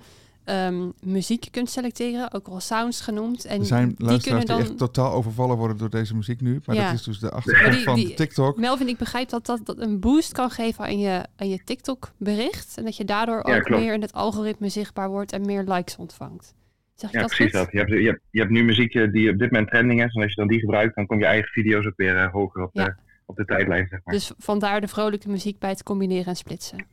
um, 0.50 0.92
muziek 1.04 1.48
kunt 1.50 1.70
selecteren, 1.70 2.32
ook 2.32 2.48
wel 2.48 2.60
sounds 2.60 3.00
genoemd. 3.00 3.44
En 3.44 3.60
er 3.60 3.66
zijn 3.66 3.94
die 3.96 4.20
kunnen 4.20 4.46
dan... 4.46 4.56
die 4.60 4.66
echt 4.66 4.78
totaal 4.78 5.12
overvallen 5.12 5.56
worden 5.56 5.76
door 5.76 5.90
deze 5.90 6.16
muziek 6.16 6.40
nu. 6.40 6.60
Maar 6.64 6.76
ja. 6.76 6.84
dat 6.84 6.94
is 6.94 7.02
dus 7.02 7.18
de 7.18 7.30
achtergrond 7.30 7.74
die, 7.74 7.84
van 7.84 7.94
die, 7.94 8.14
TikTok. 8.14 8.56
Melvin, 8.56 8.88
ik 8.88 8.98
begrijp 8.98 9.28
dat, 9.28 9.46
dat 9.46 9.60
dat 9.66 9.78
een 9.78 10.00
boost 10.00 10.32
kan 10.32 10.50
geven 10.50 10.84
aan 10.84 10.98
je, 10.98 11.24
aan 11.36 11.48
je 11.48 11.64
TikTok 11.64 12.10
bericht. 12.16 12.78
En 12.78 12.84
dat 12.84 12.96
je 12.96 13.04
daardoor 13.04 13.48
ja, 13.48 13.56
ook 13.56 13.62
klopt. 13.62 13.82
meer 13.82 13.94
in 13.94 14.02
het 14.02 14.12
algoritme 14.12 14.68
zichtbaar 14.68 15.08
wordt 15.08 15.32
en 15.32 15.46
meer 15.46 15.62
likes 15.62 15.96
ontvangt. 15.96 16.54
Zeg 16.94 17.12
Ja, 17.12 17.20
dat 17.20 17.28
precies 17.28 17.56
goed? 17.56 17.64
dat. 17.64 17.72
Je 17.72 17.78
hebt, 17.78 17.90
je, 17.90 18.06
hebt, 18.06 18.20
je 18.30 18.40
hebt 18.40 18.50
nu 18.52 18.64
muziek 18.64 18.94
eh, 18.94 19.12
die 19.12 19.30
op 19.30 19.38
dit 19.38 19.50
moment 19.50 19.70
trending 19.70 20.04
is. 20.04 20.14
En 20.14 20.22
als 20.22 20.30
je 20.30 20.40
dan 20.40 20.48
die 20.48 20.60
gebruikt, 20.60 20.94
dan 20.94 21.06
kom 21.06 21.18
je 21.18 21.26
eigen 21.26 21.48
video's 21.50 21.86
ook 21.86 21.96
weer 21.96 22.16
eh, 22.16 22.32
hoger 22.32 22.62
op, 22.62 22.70
Ja. 22.72 22.84
de, 22.84 22.94
op 23.26 23.36
de 23.36 23.44
tijdlijn, 23.44 23.86
zeg 23.90 24.00
maar. 24.04 24.14
Dus 24.14 24.32
vandaar 24.38 24.80
de 24.80 24.88
vrolijke 24.88 25.28
muziek 25.28 25.58
bij 25.58 25.70
het 25.70 25.82
combineren 25.82 26.26
en 26.26 26.36
splitsen. 26.36 26.86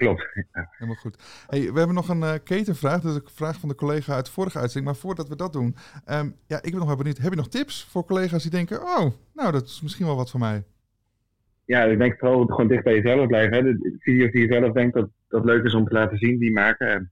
Klopt. 0.00 0.28
Ja. 0.52 0.68
Helemaal 0.70 1.00
goed. 1.00 1.44
Hey, 1.46 1.60
we 1.72 1.78
hebben 1.78 1.94
nog 1.94 2.08
een 2.08 2.22
eh, 2.22 2.34
ketenvraag. 2.44 3.00
Dat 3.00 3.10
is 3.10 3.16
een 3.16 3.28
vraag 3.34 3.60
van 3.60 3.68
de 3.68 3.74
collega 3.74 4.14
uit 4.14 4.26
de 4.26 4.32
vorige 4.32 4.58
uitzending. 4.58 4.92
Maar 4.92 5.00
voordat 5.00 5.28
we 5.28 5.36
dat 5.36 5.52
doen, 5.52 5.76
ehm, 6.04 6.30
ja, 6.46 6.56
ik 6.56 6.70
ben 6.70 6.78
nog 6.78 6.86
wel 6.86 6.96
benieuwd. 6.96 7.18
Heb 7.18 7.30
je 7.30 7.36
nog 7.36 7.48
tips 7.48 7.84
voor 7.90 8.04
collega's 8.04 8.42
die 8.42 8.50
denken, 8.50 8.82
oh, 8.82 9.06
nou, 9.34 9.52
dat 9.52 9.66
is 9.66 9.80
misschien 9.82 10.06
wel 10.06 10.16
wat 10.16 10.30
voor 10.30 10.40
mij? 10.40 10.64
ja, 11.64 11.84
ik 11.84 11.98
denk 11.98 12.18
vooral 12.18 12.46
gewoon 12.46 12.68
dicht 12.68 12.84
bij 12.84 12.94
jezelf 12.94 13.26
blijven. 13.26 13.56
Hè. 13.56 13.62
De 13.62 13.78
de 13.78 13.96
video's 13.98 14.32
die 14.32 14.40
je 14.40 14.52
zelf 14.52 14.72
denkt 14.72 14.94
dat, 14.94 15.08
dat 15.28 15.44
leuk 15.44 15.64
is 15.64 15.74
om 15.74 15.84
te 15.84 15.94
laten 15.94 16.18
zien, 16.18 16.38
die 16.38 16.52
maken. 16.52 16.88
En, 16.88 17.10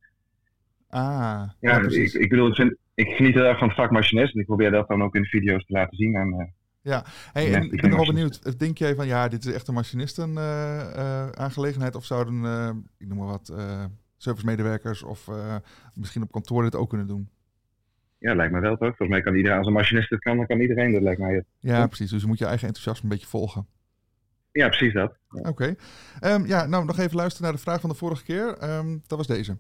Ah, 0.91 1.01
ja, 1.01 1.55
ja, 1.61 1.77
ik, 1.77 1.83
precies. 1.83 2.15
ik 2.15 2.29
bedoel, 2.29 2.49
ik, 2.49 2.55
vind, 2.55 2.77
ik 2.95 3.09
geniet 3.09 3.35
heel 3.35 3.45
erg 3.45 3.59
van 3.59 3.69
het 3.69 3.77
vak 3.77 3.91
machinist. 3.91 4.35
En 4.35 4.41
ik 4.41 4.47
probeer 4.47 4.71
dat 4.71 4.89
dan 4.89 5.03
ook 5.03 5.15
in 5.15 5.23
de 5.23 5.29
video's 5.29 5.65
te 5.67 5.73
laten 5.73 5.97
zien. 5.97 6.15
En, 6.15 6.55
eh, 6.97 7.01
Hey, 7.33 7.49
Ja, 7.51 7.57
en 7.57 7.73
ik 7.73 7.81
ben 7.81 7.91
wel 7.97 8.07
benieuwd. 8.07 8.59
Denk 8.59 8.79
jij 8.79 8.95
van, 8.95 9.07
ja, 9.07 9.29
dit 9.29 9.45
is 9.45 9.53
echt 9.53 9.69
een 9.69 9.75
machinisten 9.75 10.37
eh, 10.39 11.25
eh, 11.25 11.31
aangelegenheid? 11.31 11.95
Of 11.97 12.05
zouden, 12.05 12.45
eh, 12.45 12.71
ik 12.99 13.09
noem 13.09 13.19
maar 13.19 13.27
wat, 13.27 13.49
eh 13.49 13.85
servicemedewerkers 14.21 15.03
of 15.03 15.29
eh, 15.29 15.57
misschien 15.95 16.23
op 16.23 16.33
kantoor 16.33 16.63
dit 16.63 16.75
ook 16.75 16.89
kunnen 16.89 17.07
doen? 17.07 17.29
ja, 18.19 18.35
lijkt 18.35 18.53
me 18.53 18.61
wel 18.61 18.71
toch? 18.77 18.89
Volgens 18.89 19.09
mij 19.09 19.21
kan 19.23 19.35
iedereen, 19.35 19.59
als 19.59 19.67
een 19.67 19.73
machinist 19.73 20.11
het 20.11 20.21
kan, 20.21 20.37
dan 20.37 20.47
kan 20.47 20.61
iedereen. 20.61 20.93
Dat 20.93 21.03
lijkt 21.03 21.21
mij. 21.21 21.35
Ja, 21.59 21.77
Ja. 21.77 21.87
precies. 21.87 22.11
Dus 22.11 22.21
je 22.21 22.27
moet 22.27 22.39
je 22.39 22.45
eigen 22.45 22.67
enthousiasme 22.67 23.03
een 23.03 23.09
beetje 23.15 23.27
volgen. 23.27 23.67
Ja, 24.53 24.69
precies 24.69 24.93
dat. 24.93 25.17
Oké. 25.29 25.75
Ehm, 26.21 26.47
ja, 26.47 26.67
nou, 26.67 26.85
nog 26.85 26.99
even 26.99 27.17
luisteren 27.17 27.47
naar 27.47 27.57
de 27.57 27.63
vraag 27.63 27.81
van 27.81 27.91
de 27.91 27.97
vorige 27.97 28.25
keer. 28.25 28.57
Ehm, 28.59 28.99
dat 29.07 29.19
was 29.19 29.27
deze. 29.27 29.57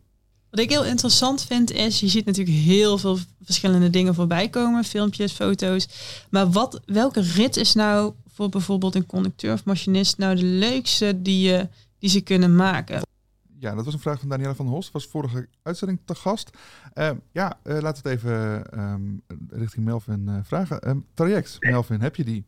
Wat 0.50 0.60
ik 0.60 0.70
heel 0.70 0.84
interessant 0.84 1.44
vind 1.44 1.70
is, 1.70 2.00
je 2.00 2.08
ziet 2.08 2.24
natuurlijk 2.24 2.56
heel 2.56 2.98
veel 2.98 3.18
verschillende 3.42 3.90
dingen 3.90 4.14
voorbij 4.14 4.48
komen, 4.48 4.84
filmpjes, 4.84 5.32
foto's. 5.32 5.88
Maar 6.30 6.50
wat, 6.50 6.82
welke 6.86 7.20
rit 7.20 7.56
is 7.56 7.74
nou 7.74 8.12
voor 8.32 8.48
bijvoorbeeld 8.48 8.94
een 8.94 9.06
conducteur 9.06 9.52
of 9.52 9.64
machinist 9.64 10.18
nou 10.18 10.36
de 10.36 10.44
leukste 10.44 11.22
die, 11.22 11.48
je, 11.48 11.68
die 11.98 12.10
ze 12.10 12.22
kunnen 12.22 12.56
maken? 12.56 13.00
Ja, 13.58 13.74
dat 13.74 13.84
was 13.84 13.94
een 13.94 14.00
vraag 14.00 14.20
van 14.20 14.28
Daniela 14.28 14.54
van 14.54 14.66
Hos. 14.66 14.90
Was 14.90 15.06
vorige 15.06 15.48
uitzending 15.62 16.00
te 16.04 16.14
gast. 16.14 16.58
Ehm, 16.94 17.16
ja, 17.32 17.58
eh, 17.62 17.78
laten 17.80 18.02
we 18.02 18.08
het 18.08 18.18
even 18.18 18.64
ehm, 18.70 19.00
richting 19.50 19.84
Melvin 19.84 20.28
eh, 20.28 20.38
vragen. 20.42 20.80
Ehm, 20.80 20.98
traject, 21.14 21.56
Melvin, 21.60 22.00
heb 22.00 22.16
je 22.16 22.24
die? 22.24 22.44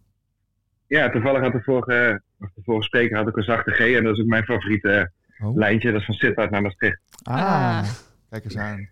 Ja, 0.87 1.11
toevallig 1.11 1.41
had 1.41 1.53
de 1.53 1.63
vorige, 1.63 2.23
de 2.39 2.63
vorige 2.65 2.85
spreker 2.85 3.17
had 3.17 3.27
ook 3.27 3.37
een 3.37 3.43
zachte 3.43 3.71
G. 3.71 3.79
En 3.79 4.05
dat 4.05 4.15
is 4.15 4.21
ook 4.21 4.29
mijn 4.29 4.45
favoriete 4.45 4.91
eh, 4.91 5.07
Oh. 5.43 5.57
lijntje. 5.57 5.91
Dat 5.93 6.01
is 6.01 6.07
van 6.07 6.15
Sittard 6.15 6.51
naar 6.51 6.63
Maastricht. 6.63 7.01
Ah, 7.23 7.35
Ah. 7.37 7.85
kijk 8.31 8.45
eens 8.45 8.57
aan. 8.57 8.89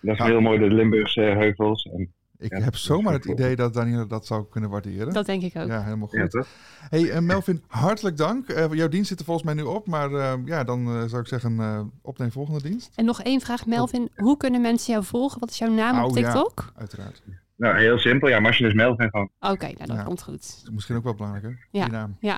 Dat 0.00 0.12
is 0.14 0.18
Ja. 0.18 0.24
heel 0.24 0.40
mooi, 0.40 0.58
de 0.58 0.70
Limburgse 0.74 1.20
heuvels. 1.20 1.82
En, 1.92 2.12
Ik 2.40 2.50
Ja, 2.52 2.60
heb 2.60 2.76
zomaar 2.76 3.12
het 3.12 3.24
is 3.24 3.30
idee 3.32 3.56
dat 3.56 3.74
Daniela 3.74 4.04
dat 4.04 4.26
zou 4.26 4.44
kunnen 4.50 4.70
waarderen. 4.70 5.12
Dat 5.12 5.26
denk 5.26 5.42
ik 5.42 5.56
ook. 5.56 5.66
Ja, 5.68 5.82
helemaal 5.82 6.08
ja, 6.10 6.26
goed. 6.26 6.46
Hey, 6.90 7.10
eh, 7.10 7.20
Melvin, 7.20 7.62
hartelijk 7.66 8.16
dank. 8.16 8.48
Eh, 8.48 8.72
jouw 8.72 8.88
dienst 8.88 9.08
zit 9.08 9.18
er 9.18 9.24
volgens 9.24 9.46
mij 9.46 9.54
nu 9.54 9.62
op. 9.62 9.86
Maar 9.86 10.12
eh, 10.12 10.32
ja, 10.44 10.64
dan 10.64 10.86
eh, 10.86 11.02
zou 11.08 11.20
ik 11.22 11.26
zeggen, 11.28 11.60
eh 11.60 11.80
opneem 12.02 12.30
volgende 12.32 12.62
dienst. 12.62 12.92
En 12.96 13.04
nog 13.04 13.22
één 13.22 13.40
vraag, 13.40 13.66
Melvin. 13.66 14.08
Hoe 14.16 14.36
kunnen 14.36 14.60
mensen 14.60 14.92
jou 14.92 15.04
volgen? 15.04 15.40
Wat 15.40 15.50
is 15.50 15.58
jouw 15.58 15.70
naam 15.70 16.04
op 16.04 16.10
Oh, 16.10 16.16
ja. 16.16 16.22
TikTok? 16.22 16.72
Uiteraard. 16.76 17.22
Nou, 17.56 17.78
heel 17.78 17.98
simpel. 17.98 18.28
Ja, 18.28 18.40
machinist 18.40 18.76
Melvin 18.76 19.10
gewoon. 19.10 19.30
Oké, 19.40 19.64
nou 19.66 19.86
dat 19.86 19.96
Ja. 19.96 20.02
komt 20.02 20.22
goed. 20.22 20.62
Misschien 20.72 20.96
ook 20.96 21.04
wel 21.04 21.14
belangrijk, 21.14 21.44
hè? 21.44 21.78
Ja. 21.78 21.84
Die 21.84 21.92
naam. 21.92 22.16
Ja, 22.20 22.36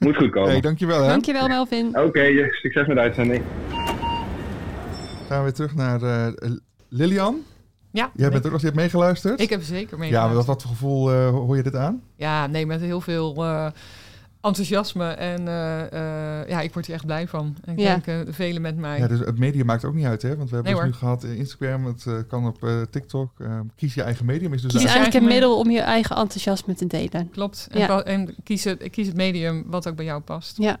moet 0.00 0.16
goed 0.16 0.30
komen. 0.30 0.50
Hey, 0.50 0.60
dankjewel 0.60 1.02
hè. 1.02 1.08
Dankjewel, 1.08 1.48
Melvin. 1.48 1.98
Oké, 1.98 2.48
succes 2.50 2.86
met 2.86 2.96
de 2.96 3.02
uitzending. 3.02 3.42
Gaan 5.28 5.38
we 5.38 5.42
weer 5.42 5.52
terug 5.52 5.74
naar 5.74 6.02
eh, 6.02 6.50
Lilian. 6.88 7.38
Ja, 7.92 8.10
Jij 8.14 8.30
bent 8.30 8.46
ook 8.46 8.52
nog, 8.52 8.60
je 8.60 8.66
hebt 8.66 8.78
meegeluisterd? 8.78 9.40
ik 9.40 9.50
heb 9.50 9.62
zeker 9.62 9.98
mee. 9.98 10.10
Ja, 10.10 10.26
maar 10.26 10.34
wat, 10.34 10.46
wat 10.46 10.62
voor 10.62 10.70
gevoel 10.70 11.12
eh, 11.12 11.28
hoor 11.28 11.56
je 11.56 11.62
dit 11.62 11.76
aan? 11.76 12.02
Ja, 12.16 12.46
nee, 12.46 12.66
met 12.66 12.80
heel 12.80 13.00
veel 13.00 13.44
eh, 13.44 13.66
enthousiasme. 14.40 15.08
En 15.10 15.48
eh, 15.48 16.40
eh, 16.40 16.48
ja, 16.48 16.60
ik 16.60 16.72
word 16.72 16.86
hier 16.86 16.94
echt 16.94 17.06
blij 17.06 17.28
van. 17.28 17.56
En 17.64 17.72
ik 17.72 17.78
Ja. 17.78 17.88
denk 17.98 18.06
eh, 18.06 18.26
de 18.26 18.32
velen 18.32 18.62
met 18.62 18.76
mij. 18.76 18.98
Ja, 18.98 19.06
dus 19.06 19.18
het 19.18 19.38
medium 19.38 19.66
maakt 19.66 19.84
ook 19.84 19.94
niet 19.94 20.06
uit, 20.06 20.22
hè? 20.22 20.36
Want 20.36 20.48
we 20.50 20.54
hebben 20.54 20.72
Nee, 20.72 20.82
dus 20.82 20.90
nu 20.90 20.98
gehad 20.98 21.24
in 21.24 21.36
Instagram, 21.36 21.84
het 21.84 22.06
kan 22.28 22.46
op 22.46 22.68
TikTok. 22.90 23.32
Kies 23.76 23.94
je 23.94 24.02
eigen 24.02 24.26
medium 24.26 24.52
is 24.52 24.62
dus 24.62 24.72
Kies 24.72 24.80
eigenlijk 24.80 25.12
eigen 25.14 25.28
een 25.30 25.34
middel 25.34 25.58
om 25.58 25.70
je 25.70 25.80
eigen 25.80 26.16
enthousiasme 26.16 26.74
te 26.74 26.86
delen. 26.86 27.30
Klopt. 27.30 27.68
En, 27.70 27.78
Ja. 27.80 28.02
en 28.02 28.34
kies, 28.44 28.64
het, 28.64 28.90
kies 28.90 29.06
het 29.06 29.16
medium 29.16 29.64
wat 29.66 29.88
ook 29.88 29.96
bij 29.96 30.04
jou 30.04 30.20
past. 30.20 30.56
Ja. 30.56 30.78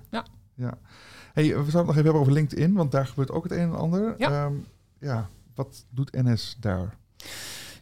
Hey, 1.32 1.44
we 1.44 1.50
zouden 1.50 1.64
het 1.64 1.74
nog 1.74 1.88
even 1.90 2.04
hebben 2.04 2.20
over 2.20 2.32
LinkedIn, 2.32 2.74
want 2.74 2.92
daar 2.92 3.06
gebeurt 3.06 3.30
ook 3.30 3.42
het 3.42 3.52
een 3.52 3.58
en 3.58 3.78
ander. 3.78 4.14
Ja. 4.18 4.30
Ehm, 4.30 4.52
ja, 4.98 5.28
wat 5.54 5.84
doet 5.90 6.12
NS 6.12 6.56
daar? 6.60 6.96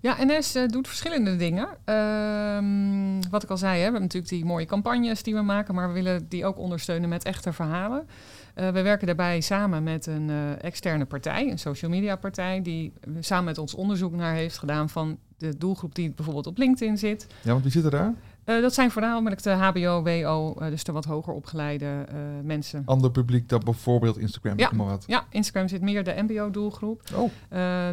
Ja, 0.00 0.16
NS 0.20 0.54
eh, 0.54 0.66
doet 0.66 0.88
verschillende 0.88 1.36
dingen. 1.36 1.68
Ehm, 1.84 3.30
wat 3.30 3.42
ik 3.42 3.50
al 3.50 3.56
zei, 3.56 3.72
hè, 3.72 3.76
we 3.76 3.82
hebben 3.82 4.00
natuurlijk 4.00 4.32
die 4.32 4.44
mooie 4.44 4.66
campagnes 4.66 5.22
die 5.22 5.34
we 5.34 5.42
maken, 5.42 5.74
maar 5.74 5.88
we 5.88 5.94
willen 5.94 6.28
die 6.28 6.46
ook 6.46 6.58
ondersteunen 6.58 7.08
met 7.08 7.24
echte 7.24 7.52
verhalen. 7.52 8.06
Eh, 8.54 8.68
we 8.70 8.82
werken 8.82 9.06
daarbij 9.06 9.40
samen 9.40 9.82
met 9.82 10.06
een 10.06 10.30
eh, 10.30 10.64
externe 10.64 11.04
partij, 11.04 11.50
een 11.50 11.58
social 11.58 11.90
media 11.90 12.16
partij, 12.16 12.62
die 12.62 12.92
samen 13.20 13.44
met 13.44 13.58
ons 13.58 13.74
onderzoek 13.74 14.12
naar 14.12 14.34
heeft 14.34 14.58
gedaan 14.58 14.88
van 14.88 15.18
de 15.36 15.56
doelgroep 15.56 15.94
die 15.94 16.12
bijvoorbeeld 16.12 16.46
op 16.46 16.58
LinkedIn 16.58 16.98
zit. 16.98 17.26
Ja, 17.42 17.50
want 17.50 17.62
wie 17.62 17.72
zit 17.72 17.84
er 17.84 17.90
daar? 17.90 18.14
Eh, 18.48 18.60
dat 18.60 18.74
zijn 18.74 18.90
voornamelijk 18.90 19.42
de 19.42 19.50
HBO, 19.50 20.02
WO, 20.02 20.54
eh, 20.58 20.68
dus 20.68 20.84
de 20.84 20.92
wat 20.92 21.04
hoger 21.04 21.32
opgeleide 21.32 22.04
eh, 22.08 22.14
mensen. 22.42 22.82
Ander 22.84 23.10
publiek 23.10 23.48
dat 23.48 23.64
bijvoorbeeld 23.64 24.18
Instagram, 24.18 24.58
Ja. 24.58 24.70
maar 24.74 24.86
wat. 24.86 25.04
Ja, 25.06 25.24
Instagram 25.30 25.68
zit 25.68 25.80
meer 25.80 26.04
de 26.04 26.14
MBO-doelgroep. 26.16 27.02
Oh, 27.14 27.30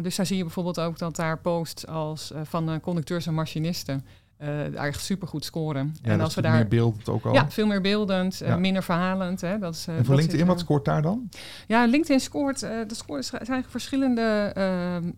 dus 0.02 0.16
daar 0.16 0.26
zie 0.26 0.36
je 0.36 0.42
bijvoorbeeld 0.42 0.80
ook 0.80 0.98
dat 0.98 1.16
daar 1.16 1.38
posts 1.38 1.86
als 1.86 2.32
van 2.42 2.80
conducteurs 2.80 3.26
en 3.26 3.34
machinisten 3.34 4.04
eh 4.36 4.74
echt 4.84 5.00
supergoed 5.00 5.44
scoren. 5.44 5.94
ja, 6.02 6.10
en 6.12 6.20
als 6.20 6.34
we 6.34 6.40
meer 6.40 6.50
daar 6.50 6.68
beeldend 6.68 7.08
ook 7.08 7.24
al. 7.24 7.32
ja, 7.34 7.50
veel 7.50 7.66
meer 7.66 7.80
beeldend, 7.80 8.40
eh, 8.40 8.48
Ja. 8.48 8.56
minder 8.56 8.82
verhalend. 8.82 9.40
Hè, 9.40 9.58
dat 9.58 9.74
is, 9.74 9.86
eh, 9.86 9.96
en 9.96 10.04
voor 10.04 10.06
dat 10.14 10.16
LinkedIn, 10.16 10.38
zit, 10.38 10.48
wat 10.48 10.60
scoort 10.60 10.84
daar 10.84 11.02
dan? 11.02 11.28
ja, 11.66 11.84
LinkedIn 11.86 12.20
scoort. 12.20 12.62
is- 12.62 13.32
zijn 13.42 13.64
verschillende 13.68 14.52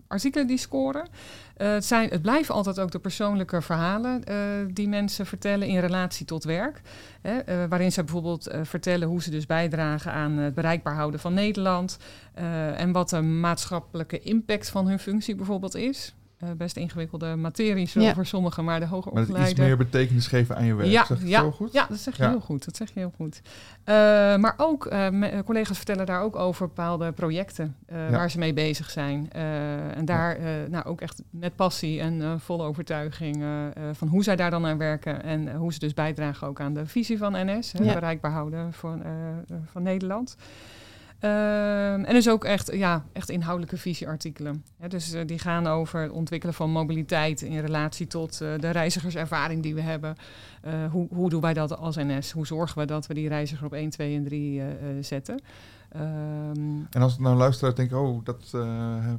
artikelen 0.09 0.47
die 0.47 0.59
scoren. 0.59 1.09
Het, 1.57 1.85
zijn, 1.85 2.09
het 2.11 2.23
blijven 2.23 2.55
altijd 2.55 2.81
ook 2.81 2.91
de 2.91 2.99
persoonlijke 2.99 3.63
verhalen 3.63 4.23
die 4.75 4.89
mensen 4.89 5.27
vertellen 5.27 5.69
in 5.69 5.79
relatie 5.79 6.27
tot 6.27 6.45
werk. 6.45 6.81
Hè, 7.21 7.69
waarin 7.69 7.93
ze 7.93 8.05
bijvoorbeeld 8.05 8.49
vertellen 8.63 9.09
hoe 9.09 9.23
ze 9.23 9.31
dus 9.31 9.47
bijdragen 9.47 10.13
aan 10.13 10.33
het 10.33 10.55
bereikbaar 10.55 10.95
houden 10.95 11.21
van 11.21 11.35
Nederland. 11.35 11.97
en 12.77 12.93
wat 12.93 13.09
de 13.11 13.21
maatschappelijke 13.21 14.19
impact 14.21 14.71
van 14.71 14.89
hun 14.89 14.99
functie 14.99 15.35
bijvoorbeeld 15.35 15.75
is. 15.75 16.15
Eh, 16.39 16.49
best 16.57 16.77
ingewikkelde 16.77 17.37
materie 17.37 17.87
zo 17.89 18.01
Ja. 18.01 18.15
voor 18.15 18.27
sommigen, 18.27 18.65
maar 18.65 18.81
de 18.81 18.87
hoger 18.87 19.13
Maar 19.13 19.27
het 19.27 19.51
iets 19.51 19.59
meer 19.61 19.77
betekenis 19.77 20.27
geven 20.27 20.57
aan 20.57 20.65
je 20.65 20.75
werk. 20.75 20.89
Ja, 20.91 21.05
zeg 21.07 21.23
ja, 21.25 21.41
zo 21.41 21.51
goed? 21.51 21.73
Ja, 21.73 21.87
dat 21.89 21.99
zeg 21.99 22.17
je 22.17 22.23
Ja. 22.23 22.29
heel 22.29 22.41
goed. 22.41 22.65
Dat 22.65 22.77
zeg 22.77 22.89
je 22.95 22.99
heel 22.99 23.13
goed. 23.17 23.41
Eh, 23.85 23.95
maar 24.37 24.55
ook, 24.57 24.87
eh, 24.87 25.09
collega's 25.45 25.77
vertellen 25.77 26.07
daar 26.07 26.21
ook 26.23 26.37
over 26.37 26.67
bepaalde 26.67 27.13
projecten 27.13 27.77
eh, 27.87 28.11
Ja. 28.11 28.11
waar 28.17 28.31
ze 28.31 28.39
mee 28.39 28.53
bezig 28.53 28.91
zijn. 28.91 29.29
Eh, 29.33 29.97
en 29.97 30.05
daar 30.05 30.37
eh, 30.37 30.45
nou, 30.69 30.85
ook 30.85 31.01
echt 31.01 31.23
met 31.31 31.57
passie 31.57 32.01
en 32.01 32.23
eh, 32.23 32.33
volle 32.39 32.63
overtuiging 32.65 33.45
van 33.93 34.09
hoe 34.09 34.23
zij 34.23 34.37
daar 34.37 34.51
dan 34.51 34.67
aan 34.67 34.79
werken. 34.79 35.23
En 35.23 35.55
hoe 35.57 35.73
ze 35.73 35.79
dus 35.79 35.95
bijdragen 35.95 36.47
ook 36.49 36.61
aan 36.61 36.75
de 36.75 36.87
visie 36.87 37.19
van 37.19 37.33
NS. 37.33 37.73
hè, 37.73 37.85
Ja. 37.85 37.93
Bereikbaar 37.95 38.31
houden 38.33 38.73
van, 38.73 39.03
van 39.73 39.83
Nederland. 39.83 40.37
Ehm, 41.19 42.05
en 42.05 42.15
dus 42.15 42.29
ook 42.29 42.45
echt, 42.45 42.73
ja, 42.73 43.05
echt 43.13 43.29
inhoudelijke 43.31 43.77
visieartikelen. 43.77 44.65
Dus 44.89 45.13
eh, 45.13 45.27
die 45.27 45.39
gaan 45.39 45.67
over 45.67 46.01
het 46.01 46.11
ontwikkelen 46.11 46.55
van 46.55 46.71
mobiliteit 46.71 47.43
in 47.43 47.59
relatie 47.61 48.07
tot 48.07 48.41
eh, 48.41 48.59
de 48.59 48.71
reizigerservaring 48.71 49.63
die 49.63 49.75
we 49.75 49.81
hebben. 49.81 50.17
Eh, 50.63 50.91
hoe, 50.91 51.07
hoe 51.11 51.31
doen 51.31 51.41
wij 51.41 51.55
dat 51.55 51.77
als 51.77 51.97
NS? 51.97 52.33
Hoe 52.33 52.47
zorgen 52.47 52.79
we 52.79 52.85
dat 52.87 53.07
we 53.07 53.15
die 53.15 53.29
reiziger 53.29 53.67
op 53.67 53.73
1, 53.73 53.91
2 53.91 54.17
en 54.17 54.25
3 54.25 54.61
eh, 54.61 54.71
eh, 54.71 55.05
zetten? 55.05 55.43
Ehm, 55.89 56.81
En 56.91 57.03
als 57.03 57.15
ik 57.15 57.21
nou 57.21 57.37
luisteraar 57.37 57.75
denk, 57.75 57.93
oh, 57.93 58.25
dat 58.25 58.57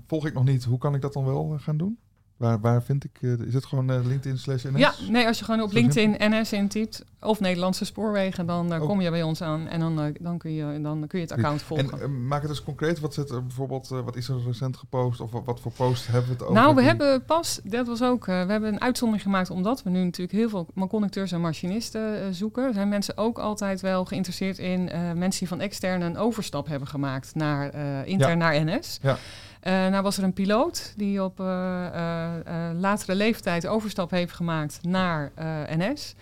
volg 0.07 0.25
ik 0.25 0.33
nog 0.33 0.43
niet. 0.43 0.63
Hoe 0.63 0.77
kan 0.77 0.95
ik 0.95 1.01
dat 1.01 1.13
dan 1.13 1.25
wel 1.25 1.57
gaan 1.59 1.77
doen? 1.77 1.97
Waar, 2.39 2.59
waar 2.59 2.83
vind 2.83 3.03
ik, 3.03 3.11
eh, 3.21 3.31
is 3.47 3.53
het 3.53 3.65
gewoon 3.65 3.89
eh, 3.91 4.05
LinkedIn 4.05 4.37
slash 4.37 4.63
NS? 4.63 4.77
ja, 4.79 4.93
nee, 5.09 5.27
als 5.27 5.39
je 5.39 5.45
gewoon 5.45 5.61
op 5.61 5.71
LinkedIn 5.71 6.15
NS 6.19 6.53
intypt 6.53 7.05
of 7.21 7.39
Nederlandse 7.39 7.85
spoorwegen, 7.85 8.45
dan 8.45 8.73
eh, 8.73 8.81
Oh. 8.81 8.87
kom 8.87 9.01
je 9.01 9.09
bij 9.09 9.23
ons 9.23 9.41
aan 9.41 9.67
en 9.67 9.79
dan, 9.79 10.15
dan, 10.19 10.37
kun, 10.37 10.53
je, 10.53 10.81
dan 10.81 11.07
kun 11.07 11.19
je 11.19 11.25
het 11.25 11.33
account 11.33 11.61
volgen. 11.61 12.01
En 12.01 12.27
maak 12.27 12.41
het 12.41 12.49
eens 12.49 12.63
concreet. 12.63 12.99
Wat, 12.99 13.13
zit 13.13 13.29
er 13.29 13.45
bijvoorbeeld, 13.45 13.87
wat 13.87 14.15
is 14.15 14.27
er 14.29 14.35
recent 14.45 14.77
gepost? 14.77 15.19
Of 15.21 15.31
wat, 15.45 15.59
voor 15.59 15.71
post 15.71 16.07
hebben 16.07 16.25
we 16.25 16.31
het 16.33 16.41
over? 16.41 16.53
Nou, 16.55 16.69
we 16.75 16.79
die- 16.79 16.89
hebben 16.89 17.23
pas, 17.25 17.59
dat 17.63 17.87
was 17.87 18.01
ook, 18.03 18.25
we 18.25 18.31
hebben 18.31 18.73
een 18.73 18.81
uitzondering 18.81 19.23
gemaakt 19.25 19.49
omdat 19.49 19.83
we 19.83 19.89
nu 19.89 20.03
natuurlijk 20.03 20.37
heel 20.37 20.49
veel 20.49 20.67
conducteurs 20.87 21.31
en 21.31 21.41
machinisten 21.41 22.35
zoeken. 22.35 22.63
Er 22.63 22.73
zijn 22.73 22.89
mensen 22.89 23.17
ook 23.17 23.39
altijd 23.39 23.81
wel 23.81 24.05
geïnteresseerd 24.05 24.57
in 24.57 24.83
mensen 25.15 25.39
die 25.39 25.47
van 25.47 25.59
extern 25.61 26.01
een 26.01 26.17
overstap 26.17 26.67
hebben 26.67 26.87
gemaakt 26.87 27.35
naar 27.35 27.73
intern 28.07 28.37
naar 28.37 28.63
NS. 28.65 28.99
Ja. 29.01 29.17
Eh, 29.59 29.73
nou 29.73 30.03
was 30.03 30.17
er 30.17 30.23
een 30.23 30.33
piloot 30.33 30.93
die 30.97 31.23
op 31.23 31.39
eh, 31.39 31.85
eh, 31.85 32.79
latere 32.79 33.15
leeftijd 33.15 33.67
overstap 33.67 34.11
heeft 34.11 34.33
gemaakt 34.33 34.79
naar 34.81 35.31
eh, 35.35 35.47
NS. 35.77 36.15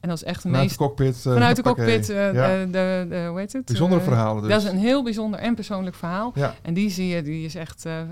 En 0.00 0.08
dat 0.10 0.18
is 0.18 0.24
echt 0.24 0.42
de 0.42 0.48
Vanuit 0.48 0.62
meest... 0.64 0.78
de 0.78 0.84
cockpit. 0.84 1.16
Vanuit 1.16 1.56
de 1.56 1.62
cockpit, 1.62 2.08
eh, 2.10 2.32
Ja. 2.34 2.48
de, 2.48 2.66
de, 2.70 3.06
de- 3.08 3.26
hoe 3.28 3.38
heet 3.38 3.52
het? 3.52 3.64
Bijzondere 3.64 4.00
verhalen 4.00 4.42
dus. 4.42 4.52
Dat 4.52 4.62
is 4.62 4.68
een 4.68 4.78
heel 4.78 5.02
bijzonder 5.02 5.40
en 5.40 5.54
persoonlijk 5.54 5.96
verhaal. 5.96 6.32
Ja. 6.34 6.54
En 6.62 6.74
die 6.74 6.90
zie 6.90 7.08
je, 7.08 7.22
die 7.22 7.44
is 7.44 7.54
echt, 7.54 7.86
eh, 7.86 8.00
eh, 8.00 8.06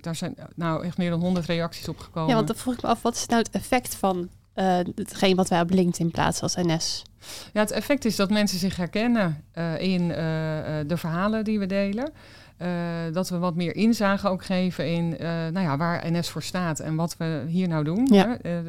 daar 0.00 0.16
zijn 0.16 0.34
nou 0.54 0.84
echt 0.84 0.98
meer 0.98 1.10
dan 1.10 1.20
100 1.20 1.46
reacties 1.46 1.88
op 1.88 1.98
gekomen. 1.98 2.28
Ja, 2.28 2.34
want 2.34 2.46
dan 2.46 2.56
vroeg 2.56 2.74
ik 2.74 2.82
me 2.82 2.88
af, 2.88 3.02
wat 3.02 3.14
is 3.14 3.26
nou 3.26 3.42
het 3.42 3.50
effect 3.54 3.94
van 3.94 4.28
eh 4.54 4.78
hetgeen 4.94 5.36
wat 5.36 5.48
wij 5.48 5.60
op 5.60 5.70
LinkedIn 5.70 6.10
plaatsen 6.10 6.42
als 6.42 6.54
NS? 6.54 7.02
Ja, 7.52 7.60
het 7.60 7.70
effect 7.70 8.04
is 8.04 8.16
dat 8.16 8.30
mensen 8.30 8.58
zich 8.58 8.76
herkennen 8.76 9.44
eh, 9.52 9.78
in 9.80 10.08
de 10.86 10.96
verhalen 10.96 11.44
die 11.44 11.58
we 11.58 11.66
delen. 11.66 12.12
Eh, 12.56 12.68
dat 13.12 13.28
we 13.28 13.38
wat 13.38 13.54
meer 13.54 13.74
inzage 13.76 14.28
ook 14.28 14.44
geven 14.44 14.92
in 14.92 15.18
eh, 15.18 15.28
nou 15.28 15.60
ja, 15.60 15.76
waar 15.76 16.10
NS 16.12 16.28
voor 16.30 16.42
staat 16.42 16.80
en 16.80 16.94
wat 16.94 17.16
we 17.16 17.44
hier 17.48 17.68
nou 17.68 17.84
doen. 17.84 18.08
Ja. 18.12 18.38
Eh, 18.38 18.58
eh, 18.58 18.64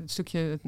het 0.00 0.10
stukje, 0.10 0.38
het, 0.38 0.60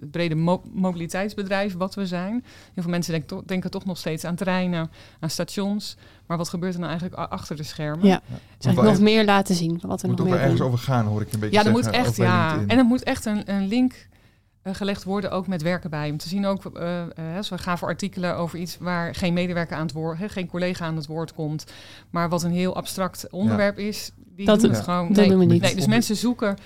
het 0.00 0.10
brede 0.10 0.34
mo- 0.34 0.62
mobiliteitsbedrijf 0.72 1.74
wat 1.76 1.94
we 1.94 2.06
zijn. 2.06 2.32
Heel 2.74 2.82
veel 2.82 2.90
mensen 2.90 3.12
denken, 3.12 3.28
to- 3.28 3.42
denken 3.46 3.70
toch 3.70 3.84
nog 3.84 3.98
steeds 3.98 4.24
aan 4.24 4.34
treinen, 4.34 4.90
aan 5.20 5.30
stations. 5.30 5.96
Maar 6.26 6.36
wat 6.36 6.48
gebeurt 6.48 6.74
er 6.74 6.80
nou 6.80 6.90
eigenlijk 6.92 7.30
achter 7.30 7.56
de 7.56 7.62
schermen? 7.62 8.06
Ja. 8.06 8.20
Ja. 8.26 8.36
Dus 8.58 8.74
nog 8.74 9.00
meer 9.00 9.24
laten 9.24 9.54
zien 9.54 9.80
wat 9.86 10.02
er 10.02 10.08
moet 10.08 10.18
nog 10.18 10.26
meer 10.26 10.36
ergens 10.38 10.58
doen. 10.58 10.66
over 10.66 10.78
gaan, 10.78 11.06
hoor 11.06 11.20
ik 11.20 11.32
een 11.32 11.40
beetje 11.40 11.58
Ja, 11.58 11.64
er 11.64 11.70
moet 11.72 11.90
echt, 11.90 12.16
ja. 12.16 12.58
En 12.66 12.78
er 12.78 12.84
moet 12.84 13.02
echt 13.02 13.24
een, 13.24 13.50
een 13.54 13.66
link 13.66 14.08
gelegd 14.64 15.04
worden, 15.04 15.30
ook 15.30 15.46
met 15.46 15.62
werken 15.62 15.90
bij. 15.90 16.10
Om 16.10 16.16
te 16.16 16.28
zien 16.28 16.46
ook, 16.46 16.64
eh 16.64 17.00
eh, 17.02 17.36
als 17.36 17.48
we 17.48 17.58
gaan 17.58 17.78
voor 17.78 17.88
artikelen 17.88 18.36
over 18.36 18.58
iets 18.58 18.78
waar 18.78 19.14
geen 19.14 19.32
medewerker 19.32 19.76
aan 19.76 19.82
het 19.86 19.92
woord, 19.92 20.18
hè, 20.18 20.28
geen 20.28 20.46
collega 20.46 20.84
aan 20.84 20.96
het 20.96 21.06
woord 21.06 21.34
komt, 21.34 21.64
maar 22.10 22.28
wat 22.28 22.42
een 22.42 22.52
heel 22.52 22.76
abstract 22.76 23.30
onderwerp 23.30 23.78
is, 23.78 24.12
die 24.16 24.46
Dat 24.46 24.60
doen 24.60 24.70
het 24.70 24.80
gewoon. 24.80 25.06
dat 25.08 25.16
nee, 25.16 25.28
doen 25.28 25.38
we 25.38 25.44
niet. 25.44 25.62
Nee, 25.62 25.74
dus 25.74 25.86
mensen 25.86 26.16
zoeken 26.16 26.56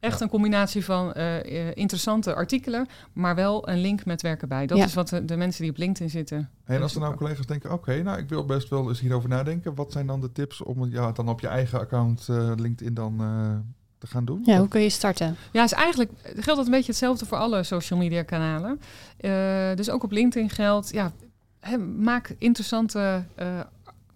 echt 0.00 0.18
Ja. 0.18 0.24
een 0.24 0.30
combinatie 0.30 0.84
van 0.84 1.12
eh, 1.12 1.36
eh, 1.68 1.72
interessante 1.74 2.34
artikelen, 2.34 2.86
maar 3.12 3.34
wel 3.34 3.68
een 3.68 3.78
link 3.80 4.04
met 4.04 4.22
werken 4.22 4.48
bij. 4.48 4.66
Dat 4.66 4.78
Ja. 4.78 4.84
is 4.84 4.94
wat 4.94 5.08
de, 5.08 5.24
de 5.24 5.36
mensen 5.36 5.62
die 5.62 5.70
op 5.70 5.76
LinkedIn 5.78 6.10
zitten. 6.10 6.50
En 6.64 6.82
als 6.82 6.94
er 6.94 7.00
nou 7.00 7.14
collega's 7.16 7.46
denken, 7.46 7.72
oké, 7.72 8.02
nou 8.02 8.18
ik 8.18 8.28
wil 8.28 8.44
best 8.44 8.68
wel 8.68 8.88
eens 8.88 9.00
hierover 9.00 9.28
nadenken. 9.28 9.74
Wat 9.74 9.92
zijn 9.92 10.06
dan 10.06 10.20
de 10.20 10.32
tips 10.32 10.62
om 10.62 10.84
ja, 10.90 11.12
dan 11.12 11.28
op 11.28 11.40
je 11.40 11.48
eigen 11.48 11.78
account 11.80 12.28
eh, 12.28 12.52
LinkedIn 12.56 12.94
dan 12.94 13.20
eh, 13.20 13.50
te 13.98 14.06
gaan 14.06 14.24
doen? 14.24 14.42
Ja, 14.44 14.58
hoe 14.58 14.68
kun 14.68 14.80
je 14.80 14.90
starten? 14.90 15.36
Ja, 15.52 15.62
is 15.64 15.72
eigenlijk 15.72 16.10
geldt 16.22 16.46
dat 16.46 16.64
een 16.64 16.70
beetje 16.70 16.86
hetzelfde 16.90 17.26
voor 17.26 17.38
alle 17.38 17.62
social 17.62 17.98
media 17.98 18.22
kanalen. 18.22 18.80
Eh, 19.16 19.30
dus 19.74 19.90
ook 19.90 20.02
op 20.02 20.10
LinkedIn 20.10 20.50
geldt, 20.50 20.90
ja, 20.92 21.12
hè, 21.60 21.78
maak 21.78 22.34
interessante 22.38 23.24
eh, 23.34 23.46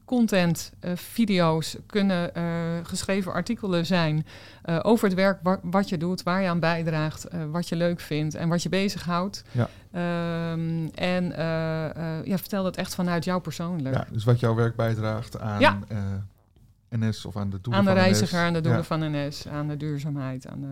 content, 0.05 0.73
eh, 0.81 0.90
video's, 0.95 1.77
kunnen 1.87 2.35
eh, 2.35 2.43
geschreven 2.83 3.33
artikelen 3.33 3.87
zijn 3.87 4.27
eh, 4.62 4.79
over 4.83 5.05
het 5.09 5.16
werk 5.16 5.38
wa- 5.43 5.61
wat 5.62 5.88
je 5.88 5.97
doet, 5.99 6.23
waar 6.23 6.43
je 6.43 6.49
aan 6.49 6.61
bijdraagt, 6.61 7.25
eh, 7.25 7.40
wat 7.51 7.69
je 7.69 7.77
leuk 7.77 8.01
vindt 8.01 8.35
en 8.35 8.49
wat 8.49 8.62
je 8.62 8.69
bezighoudt. 8.69 9.43
Ja. 9.51 9.69
Ehm, 9.93 10.87
en 10.95 11.33
eh, 11.37 12.19
eh, 12.19 12.25
ja, 12.25 12.38
vertel 12.38 12.62
dat 12.62 12.77
echt 12.77 12.95
vanuit 12.95 13.25
jou 13.25 13.40
persoonlijk. 13.40 13.95
Ja, 13.95 14.07
dus 14.12 14.25
wat 14.25 14.40
jouw 14.40 14.55
werk 14.55 14.77
bijdraagt 14.77 15.38
aan 15.40 15.61
Ja. 15.61 15.79
NS 16.90 17.24
of 17.24 17.37
aan 17.37 17.50
de 17.50 17.61
doelen 17.61 17.81
Aan 17.81 17.87
de 17.87 17.90
van 17.92 18.00
reiziger, 18.00 18.38
NS. 18.38 18.46
aan 18.46 18.53
de 18.53 18.61
doelen 18.61 18.81
Ja. 18.81 18.87
van 18.87 19.11
NS, 19.11 19.48
aan 19.48 19.68
de 19.68 19.76
duurzaamheid, 19.76 20.46
aan 20.46 20.61
de 20.61 20.66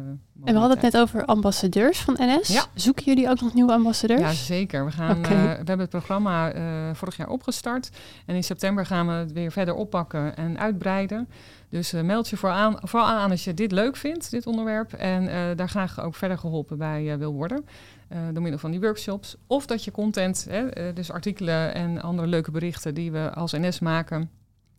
En 0.45 0.53
we 0.55 0.59
hadden 0.59 0.79
het 0.79 0.93
net 0.93 0.97
over 1.03 1.25
ambassadeurs 1.25 1.99
van 2.01 2.17
NS. 2.19 2.49
Ja. 2.49 2.65
Zoeken 2.75 3.05
jullie 3.05 3.29
ook 3.29 3.41
nog 3.41 3.55
nieuwe 3.55 3.73
ambassadeurs? 3.73 4.21
Ja, 4.21 4.33
zeker. 4.33 4.85
We, 4.85 4.91
gaan, 4.91 5.25
eh, 5.25 5.31
we 5.31 5.37
hebben 5.37 5.79
het 5.79 5.89
programma 5.91 6.51
eh, 6.53 6.63
vorig 6.93 7.17
jaar 7.17 7.29
opgestart. 7.29 7.91
En 8.27 8.35
in 8.35 8.45
september 8.45 8.87
gaan 8.87 9.07
we 9.07 9.13
het 9.13 9.33
weer 9.33 9.53
verder 9.53 9.75
oppakken 9.75 10.37
en 10.37 10.59
uitbreiden. 10.59 11.29
Dus 11.69 11.93
eh, 11.93 12.03
meld 12.03 12.29
je 12.29 12.37
voor 12.37 12.51
aan, 12.51 12.77
vooral 12.83 13.09
aan 13.09 13.31
als 13.31 13.45
je 13.45 13.55
dit 13.55 13.73
leuk 13.73 13.97
vindt, 13.97 14.31
dit 14.31 14.47
onderwerp. 14.47 14.93
En 14.93 15.29
eh, 15.29 15.41
daar 15.57 15.69
graag 15.69 16.01
ook 16.01 16.15
verder 16.15 16.39
geholpen 16.39 16.79
bij 16.79 17.19
wil 17.19 17.33
worden. 17.33 17.65
eh, 18.09 18.19
door 18.33 18.43
middel 18.43 18.61
van 18.61 18.71
die 18.71 18.81
workshops. 18.81 19.37
Of 19.47 19.67
dat 19.67 19.85
je 19.85 19.91
content, 19.91 20.47
hè, 20.51 20.93
dus 20.93 21.11
artikelen 21.11 21.75
en 21.75 22.03
andere 22.03 22.29
leuke 22.29 22.51
berichten 22.51 22.95
die 22.95 23.13
we 23.13 23.31
als 23.35 23.53
NS 23.53 23.79
maken. 23.81 24.31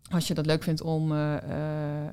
Als 0.10 0.28
je 0.28 0.34
dat 0.34 0.46
leuk 0.46 0.64
vindt 0.64 0.82
om, 0.82 1.12
eh, 1.12 1.36
eh, 1.36 2.06
eh, 2.06 2.12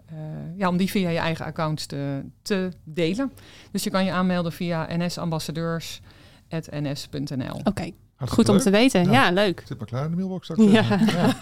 ja, 0.56 0.68
om 0.68 0.76
die 0.76 0.90
via 0.90 1.08
je 1.08 1.18
eigen 1.18 1.44
accounts 1.44 1.86
te, 1.86 2.22
te 2.42 2.70
delen. 2.84 3.32
Dus 3.70 3.84
je 3.84 3.90
kan 3.90 4.04
je 4.04 4.12
aanmelden 4.12 4.52
via 4.52 4.96
nsambassadeurs.ns.nl. 4.96 7.60
Oké, 7.64 7.90
goed 8.26 8.48
om 8.48 8.54
leuk. 8.54 8.64
te 8.64 8.70
weten. 8.70 9.04
Ja. 9.04 9.10
Ja, 9.10 9.30
leuk. 9.30 9.62
Zit 9.66 9.78
maar 9.78 9.86
klaar 9.86 10.04
in 10.04 10.10
de 10.10 10.16
mailbox. 10.16 10.50
Ja. 10.56 10.98
Ja. 11.06 11.34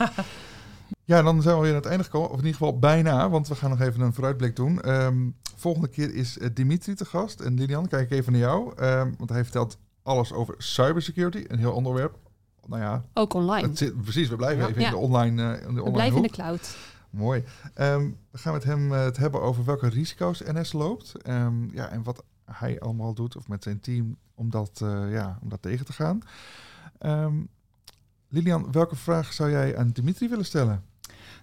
Ja, 1.07 1.23
dan 1.23 1.43
zijn 1.43 1.55
we 1.57 1.61
weer 1.61 1.71
aan 1.71 1.77
het 1.77 1.87
einde 1.87 2.05
gekomen. 2.05 2.29
Of 2.31 2.38
in 2.38 2.45
ieder 2.45 2.59
geval 2.59 2.79
bijna, 2.79 3.31
want 3.31 3.49
we 3.49 3.55
gaan 3.55 3.71
nog 3.71 3.81
even 3.81 4.01
een 4.01 4.12
vooruitblik 4.12 4.57
doen. 4.57 4.81
Ehm, 4.81 5.29
volgende 5.57 5.88
keer 5.88 6.14
is 6.14 6.38
Dimitri 6.55 6.95
te 6.95 7.05
gast. 7.05 7.40
En 7.40 7.55
Lilian, 7.55 7.88
kijk 7.88 8.11
ik 8.11 8.19
even 8.19 8.33
naar 8.33 8.40
jou. 8.40 8.73
ehm, 8.77 9.12
want 9.19 9.31
hij 9.31 9.43
vertelt 9.43 9.79
alles 10.03 10.33
over 10.33 10.55
cybersecurity. 10.59 11.45
Een 11.49 11.59
heel 11.59 11.73
ander 11.73 11.77
onderwerp. 11.77 12.19
Nou 12.66 12.83
ja, 12.83 13.05
Ook 13.14 13.35
online. 13.35 13.68
het 13.68 13.79
zit, 13.79 14.03
precies. 14.03 14.29
We 14.29 14.37
blijven 14.37 14.62
Ja. 14.62 14.68
even 14.68 14.83
in 14.85 14.90
de 14.90 14.96
online, 14.96 15.42
eh, 15.42 15.62
in 15.62 15.74
de 15.74 15.74
We 15.74 15.83
online 15.83 15.92
blijven 15.92 16.16
in 16.16 16.22
de 16.22 16.29
cloud. 16.29 16.77
Mooi. 17.11 17.44
We 17.74 18.12
gaan 18.38 18.53
met 18.53 18.64
hem 18.64 18.92
eh, 18.92 19.03
het 19.05 19.16
hebben 19.16 19.42
over 19.42 19.64
welke 19.64 19.88
risico's 19.88 20.40
NS 20.40 20.72
loopt. 20.72 21.22
Ehm, 21.22 21.74
ja, 21.74 21.88
en 21.88 22.03
wat 22.03 22.22
hij 22.44 22.81
allemaal 22.81 23.14
doet, 23.14 23.37
of 23.37 23.48
met 23.48 23.62
zijn 23.62 23.81
team, 23.81 24.16
om 24.35 24.50
dat, 24.50 24.81
eh, 24.83 25.12
ja, 25.12 25.38
om 25.42 25.48
dat 25.48 25.62
tegen 25.62 25.87
te 25.87 25.92
gaan. 25.92 26.20
Ehm, 26.98 27.35
Lilian, 28.29 28.72
welke 28.72 28.96
vraag 28.96 29.33
zou 29.33 29.50
jij 29.50 29.77
aan 29.77 29.90
Dimitri 29.90 30.29
willen 30.29 30.44
stellen? 30.44 30.85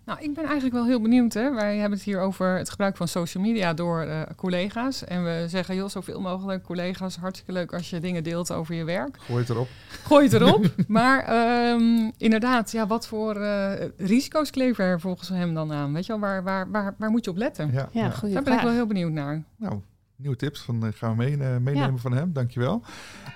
Nou, 0.05 0.19
ik 0.21 0.33
ben 0.33 0.43
eigenlijk 0.43 0.73
wel 0.73 0.85
heel 0.85 1.01
benieuwd. 1.01 1.33
Hè? 1.33 1.53
Wij 1.53 1.77
hebben 1.77 1.97
het 1.97 2.07
hier 2.07 2.19
over 2.19 2.57
het 2.57 2.69
gebruik 2.69 2.97
van 2.97 3.07
social 3.07 3.43
media 3.43 3.73
door 3.73 4.01
eh, 4.01 4.21
collega's. 4.35 5.03
En 5.03 5.23
we 5.23 5.45
zeggen, 5.47 5.75
joh, 5.75 5.89
zoveel 5.89 6.21
mogelijk 6.21 6.63
collega's. 6.63 7.15
Hartstikke 7.15 7.51
leuk 7.51 7.73
als 7.73 7.89
je 7.89 7.99
dingen 7.99 8.23
deelt 8.23 8.51
over 8.51 8.75
je 8.75 8.83
werk. 8.83 9.17
Gooi 9.19 9.39
het 9.39 9.49
erop. 9.49 9.67
Gooi 10.03 10.23
het 10.23 10.33
erop. 10.33 10.65
maar 10.87 11.23
ehm, 11.23 12.09
inderdaad, 12.17 12.71
ja, 12.71 12.87
wat 12.87 13.07
voor 13.07 13.35
eh, 13.35 13.87
risico's 13.97 14.49
kleven 14.49 14.85
er 14.85 14.99
volgens 14.99 15.29
hem 15.29 15.53
dan 15.53 15.73
aan? 15.73 15.93
Weet 15.93 16.05
je 16.05 16.11
wel, 16.11 16.21
waar, 16.21 16.43
waar, 16.43 16.71
waar, 16.71 16.95
waar 16.97 17.09
moet 17.09 17.25
je 17.25 17.31
op 17.31 17.37
letten? 17.37 17.71
Ja, 17.71 17.89
Ja, 17.91 18.11
Daar 18.21 18.43
ben 18.43 18.53
ik 18.53 18.61
wel 18.61 18.71
heel 18.71 18.87
benieuwd 18.87 19.11
naar. 19.11 19.43
Nou, 19.57 19.81
nieuwe 20.21 20.36
tips 20.36 20.60
van, 20.62 20.86
eh, 20.86 20.89
gaan 20.95 21.10
we 21.10 21.15
mee, 21.15 21.31
eh, 21.31 21.38
meenemen 21.57 21.91
Ja. 21.93 21.97
van 21.97 22.12
hem. 22.12 22.34
Dankjewel. 22.34 22.81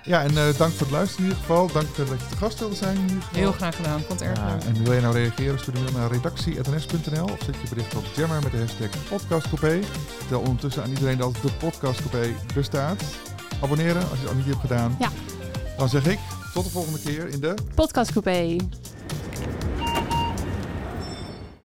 Ja, 0.02 0.22
en 0.22 0.28
eh, 0.28 0.34
dank 0.58 0.72
voor 0.72 0.86
het 0.86 0.90
luisteren 0.90 1.24
in 1.24 1.30
ieder 1.30 1.44
geval. 1.46 1.66
Dank 1.72 1.96
dat 1.96 2.08
je 2.08 2.26
te 2.30 2.36
gast 2.36 2.58
wilde 2.58 2.74
zijn 2.74 2.96
in 2.96 3.02
ieder 3.02 3.22
geval. 3.22 3.38
Heel 3.38 3.52
graag 3.52 3.76
gedaan. 3.76 4.00
Vond 4.00 4.20
het 4.20 4.28
erg 4.28 4.38
Ja, 4.38 4.52
leuk. 4.54 4.62
en 4.64 4.82
wil 4.84 4.92
je 4.92 5.00
nou 5.00 5.14
reageren, 5.14 5.58
stuur 5.58 5.74
mail 5.74 5.92
naar 5.92 6.10
redactie.ns.nl 6.10 7.24
of 7.24 7.38
zet 7.44 7.54
je 7.62 7.68
bericht 7.68 7.94
op 7.94 8.04
Jammer 8.16 8.42
met 8.42 8.52
de 8.52 8.58
hashtag 8.58 9.08
podcastcoupé. 9.08 9.80
Vertel 10.18 10.40
ondertussen 10.40 10.82
aan 10.82 10.88
iedereen 10.90 11.18
dat 11.18 11.34
de 11.42 11.52
podcastcoupé 11.58 12.28
bestaat. 12.54 13.04
Abonneren 13.62 14.02
als 14.10 14.18
je 14.18 14.18
het 14.20 14.28
al 14.28 14.34
niet 14.34 14.46
hebt 14.46 14.60
gedaan. 14.60 14.96
Ja. 14.98 15.08
Dan 15.78 15.88
zeg 15.88 16.06
ik 16.06 16.18
tot 16.52 16.64
de 16.64 16.70
volgende 16.70 16.98
keer 17.00 17.28
in 17.28 17.40
de 17.40 17.54
Podcast 17.74 18.12
Coupé. 18.12 18.56